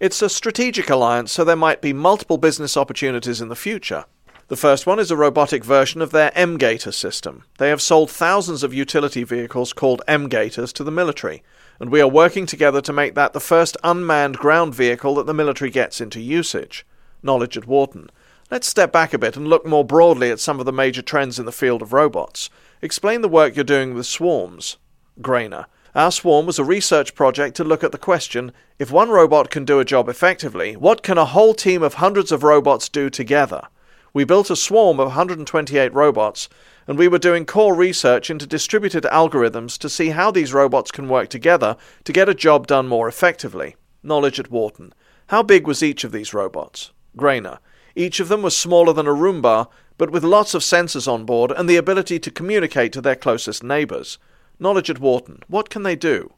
It's 0.00 0.22
a 0.22 0.30
strategic 0.30 0.88
alliance, 0.88 1.30
so 1.30 1.44
there 1.44 1.56
might 1.56 1.82
be 1.82 1.92
multiple 1.92 2.38
business 2.38 2.74
opportunities 2.74 3.42
in 3.42 3.50
the 3.50 3.54
future. 3.54 4.06
The 4.48 4.56
first 4.56 4.86
one 4.86 4.98
is 4.98 5.10
a 5.10 5.16
robotic 5.16 5.62
version 5.62 6.00
of 6.00 6.10
their 6.10 6.32
M-Gator 6.34 6.92
system. 6.92 7.44
They 7.58 7.68
have 7.68 7.82
sold 7.82 8.10
thousands 8.10 8.62
of 8.62 8.72
utility 8.72 9.24
vehicles 9.24 9.74
called 9.74 10.00
M-Gators 10.08 10.72
to 10.72 10.82
the 10.82 10.90
military, 10.90 11.42
and 11.78 11.90
we 11.90 12.00
are 12.00 12.08
working 12.08 12.46
together 12.46 12.80
to 12.80 12.94
make 12.94 13.14
that 13.14 13.34
the 13.34 13.38
first 13.38 13.76
unmanned 13.84 14.38
ground 14.38 14.74
vehicle 14.74 15.16
that 15.16 15.26
the 15.26 15.34
military 15.34 15.70
gets 15.70 16.00
into 16.00 16.18
usage. 16.18 16.86
Knowledge 17.22 17.58
at 17.58 17.66
Wharton. 17.66 18.08
Let's 18.50 18.66
step 18.66 18.90
back 18.90 19.12
a 19.12 19.18
bit 19.18 19.36
and 19.36 19.48
look 19.48 19.66
more 19.66 19.84
broadly 19.84 20.30
at 20.30 20.40
some 20.40 20.60
of 20.60 20.64
the 20.64 20.72
major 20.72 21.02
trends 21.02 21.38
in 21.38 21.44
the 21.44 21.52
field 21.52 21.82
of 21.82 21.92
robots. 21.92 22.48
Explain 22.80 23.20
the 23.20 23.28
work 23.28 23.54
you're 23.54 23.64
doing 23.64 23.92
with 23.92 24.06
swarms. 24.06 24.78
Greiner. 25.20 25.66
Our 25.94 26.10
swarm 26.10 26.46
was 26.46 26.58
a 26.58 26.64
research 26.64 27.14
project 27.14 27.54
to 27.56 27.64
look 27.64 27.84
at 27.84 27.92
the 27.92 27.98
question 27.98 28.52
if 28.78 28.90
one 28.90 29.10
robot 29.10 29.50
can 29.50 29.66
do 29.66 29.78
a 29.78 29.84
job 29.84 30.08
effectively, 30.08 30.74
what 30.74 31.02
can 31.02 31.18
a 31.18 31.26
whole 31.26 31.52
team 31.52 31.82
of 31.82 31.94
hundreds 31.94 32.32
of 32.32 32.42
robots 32.42 32.88
do 32.88 33.10
together? 33.10 33.68
We 34.14 34.24
built 34.24 34.48
a 34.48 34.56
swarm 34.56 34.98
of 34.98 35.08
128 35.08 35.92
robots, 35.92 36.48
and 36.86 36.96
we 36.96 37.08
were 37.08 37.18
doing 37.18 37.44
core 37.44 37.74
research 37.74 38.30
into 38.30 38.46
distributed 38.46 39.04
algorithms 39.04 39.76
to 39.78 39.90
see 39.90 40.10
how 40.10 40.30
these 40.30 40.54
robots 40.54 40.90
can 40.90 41.10
work 41.10 41.28
together 41.28 41.76
to 42.04 42.12
get 42.12 42.28
a 42.28 42.34
job 42.34 42.66
done 42.66 42.88
more 42.88 43.06
effectively. 43.06 43.76
Knowledge 44.02 44.40
at 44.40 44.50
Wharton. 44.50 44.94
How 45.26 45.42
big 45.42 45.66
was 45.66 45.82
each 45.82 46.04
of 46.04 46.12
these 46.12 46.32
robots? 46.32 46.90
Greiner. 47.18 47.58
Each 47.94 48.18
of 48.18 48.28
them 48.28 48.40
was 48.40 48.56
smaller 48.56 48.94
than 48.94 49.06
a 49.06 49.10
Roomba, 49.10 49.68
but 49.98 50.10
with 50.10 50.24
lots 50.24 50.54
of 50.54 50.62
sensors 50.62 51.06
on 51.06 51.26
board 51.26 51.52
and 51.52 51.68
the 51.68 51.76
ability 51.76 52.18
to 52.18 52.30
communicate 52.30 52.94
to 52.94 53.02
their 53.02 53.14
closest 53.14 53.62
neighbours. 53.62 54.16
Knowledge 54.62 54.90
at 54.90 55.00
Wharton. 55.00 55.42
What 55.48 55.70
can 55.70 55.82
they 55.82 55.96
do? 55.96 56.34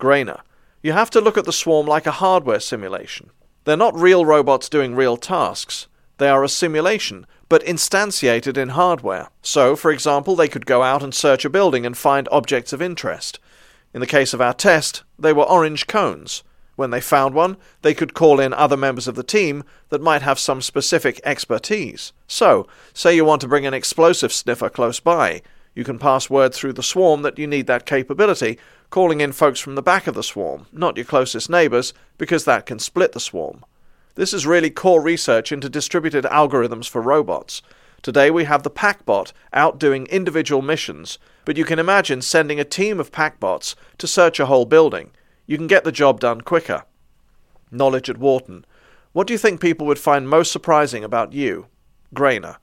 Greiner. 0.00 0.40
You 0.82 0.90
have 0.90 1.08
to 1.10 1.20
look 1.20 1.38
at 1.38 1.44
the 1.44 1.52
swarm 1.52 1.86
like 1.86 2.04
a 2.04 2.10
hardware 2.10 2.58
simulation. 2.58 3.30
They're 3.62 3.76
not 3.76 3.94
real 3.94 4.24
robots 4.24 4.68
doing 4.68 4.96
real 4.96 5.16
tasks. 5.16 5.86
They 6.18 6.28
are 6.28 6.42
a 6.42 6.48
simulation, 6.48 7.26
but 7.48 7.64
instantiated 7.64 8.56
in 8.56 8.70
hardware. 8.70 9.28
So, 9.40 9.76
for 9.76 9.92
example, 9.92 10.34
they 10.34 10.48
could 10.48 10.66
go 10.66 10.82
out 10.82 11.04
and 11.04 11.14
search 11.14 11.44
a 11.44 11.48
building 11.48 11.86
and 11.86 11.96
find 11.96 12.28
objects 12.32 12.72
of 12.72 12.82
interest. 12.82 13.38
In 13.94 14.00
the 14.00 14.06
case 14.06 14.34
of 14.34 14.40
our 14.40 14.52
test, 14.52 15.04
they 15.16 15.32
were 15.32 15.44
orange 15.44 15.86
cones. 15.86 16.42
When 16.74 16.90
they 16.90 17.00
found 17.00 17.36
one, 17.36 17.56
they 17.82 17.94
could 17.94 18.14
call 18.14 18.40
in 18.40 18.52
other 18.52 18.76
members 18.76 19.06
of 19.06 19.14
the 19.14 19.22
team 19.22 19.62
that 19.90 20.02
might 20.02 20.22
have 20.22 20.40
some 20.40 20.60
specific 20.60 21.20
expertise. 21.22 22.12
So, 22.26 22.66
say 22.92 23.14
you 23.14 23.24
want 23.24 23.40
to 23.42 23.48
bring 23.48 23.64
an 23.64 23.74
explosive 23.74 24.32
sniffer 24.32 24.70
close 24.70 24.98
by. 24.98 25.42
You 25.80 25.84
can 25.84 25.98
pass 25.98 26.28
word 26.28 26.52
through 26.52 26.74
the 26.74 26.82
swarm 26.82 27.22
that 27.22 27.38
you 27.38 27.46
need 27.46 27.66
that 27.68 27.86
capability, 27.86 28.58
calling 28.90 29.22
in 29.22 29.32
folks 29.32 29.60
from 29.60 29.76
the 29.76 29.82
back 29.82 30.06
of 30.06 30.14
the 30.14 30.22
swarm, 30.22 30.66
not 30.72 30.98
your 30.98 31.06
closest 31.06 31.48
neighbours, 31.48 31.94
because 32.18 32.44
that 32.44 32.66
can 32.66 32.78
split 32.78 33.12
the 33.12 33.18
swarm. 33.18 33.64
This 34.14 34.34
is 34.34 34.46
really 34.46 34.68
core 34.68 35.00
research 35.00 35.50
into 35.52 35.70
distributed 35.70 36.24
algorithms 36.24 36.86
for 36.86 37.00
robots. 37.00 37.62
Today 38.02 38.30
we 38.30 38.44
have 38.44 38.62
the 38.62 38.70
Packbot 38.70 39.32
out 39.54 39.80
doing 39.80 40.04
individual 40.08 40.60
missions, 40.60 41.18
but 41.46 41.56
you 41.56 41.64
can 41.64 41.78
imagine 41.78 42.20
sending 42.20 42.60
a 42.60 42.64
team 42.64 43.00
of 43.00 43.10
Packbots 43.10 43.74
to 43.96 44.06
search 44.06 44.38
a 44.38 44.44
whole 44.44 44.66
building. 44.66 45.12
You 45.46 45.56
can 45.56 45.66
get 45.66 45.84
the 45.84 45.92
job 45.92 46.20
done 46.20 46.42
quicker. 46.42 46.84
Knowledge 47.70 48.10
at 48.10 48.18
Wharton. 48.18 48.66
What 49.14 49.26
do 49.26 49.32
you 49.32 49.38
think 49.38 49.62
people 49.62 49.86
would 49.86 49.98
find 49.98 50.28
most 50.28 50.52
surprising 50.52 51.04
about 51.04 51.32
you? 51.32 51.68
Greiner. 52.14 52.58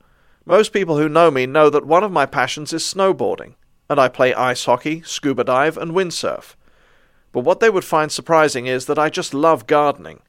Most 0.48 0.72
people 0.72 0.96
who 0.96 1.10
know 1.10 1.30
me 1.30 1.44
know 1.44 1.68
that 1.68 1.84
one 1.84 2.02
of 2.02 2.10
my 2.10 2.24
passions 2.24 2.72
is 2.72 2.82
snowboarding, 2.82 3.52
and 3.90 4.00
I 4.00 4.08
play 4.08 4.32
ice 4.32 4.64
hockey, 4.64 5.02
scuba 5.02 5.44
dive, 5.44 5.76
and 5.76 5.92
windsurf. 5.92 6.54
But 7.32 7.40
what 7.40 7.60
they 7.60 7.68
would 7.68 7.84
find 7.84 8.10
surprising 8.10 8.66
is 8.66 8.86
that 8.86 8.98
I 8.98 9.10
just 9.10 9.34
love 9.34 9.66
gardening. 9.66 10.20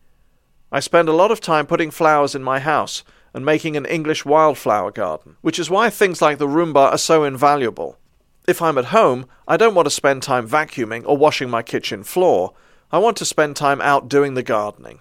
I 0.74 0.82
spend 0.82 1.08
a 1.08 1.14
lot 1.14 1.32
of 1.32 1.40
time 1.40 1.66
putting 1.66 1.90
flowers 1.90 2.36
in 2.36 2.44
my 2.44 2.60
house 2.60 3.06
and 3.34 3.46
making 3.46 3.78
an 3.78 3.86
English 3.86 4.26
wildflower 4.26 4.92
garden, 4.92 5.38
which 5.40 5.58
is 5.58 5.70
why 5.70 5.90
things 5.90 6.22
like 6.22 6.38
the 6.38 6.48
Roomba 6.48 6.92
are 6.92 6.98
so 6.98 7.24
invaluable. 7.24 7.98
If 8.46 8.62
I'm 8.62 8.78
at 8.78 8.92
home, 8.92 9.26
I 9.48 9.56
don't 9.56 9.74
want 9.74 9.86
to 9.86 9.90
spend 9.90 10.22
time 10.22 10.50
vacuuming 10.50 11.04
or 11.06 11.16
washing 11.16 11.50
my 11.50 11.64
kitchen 11.64 12.04
floor. 12.04 12.52
I 12.92 12.98
want 12.98 13.16
to 13.18 13.26
spend 13.26 13.56
time 13.56 13.80
out 13.80 14.10
doing 14.10 14.34
the 14.34 14.44
gardening. 14.44 15.00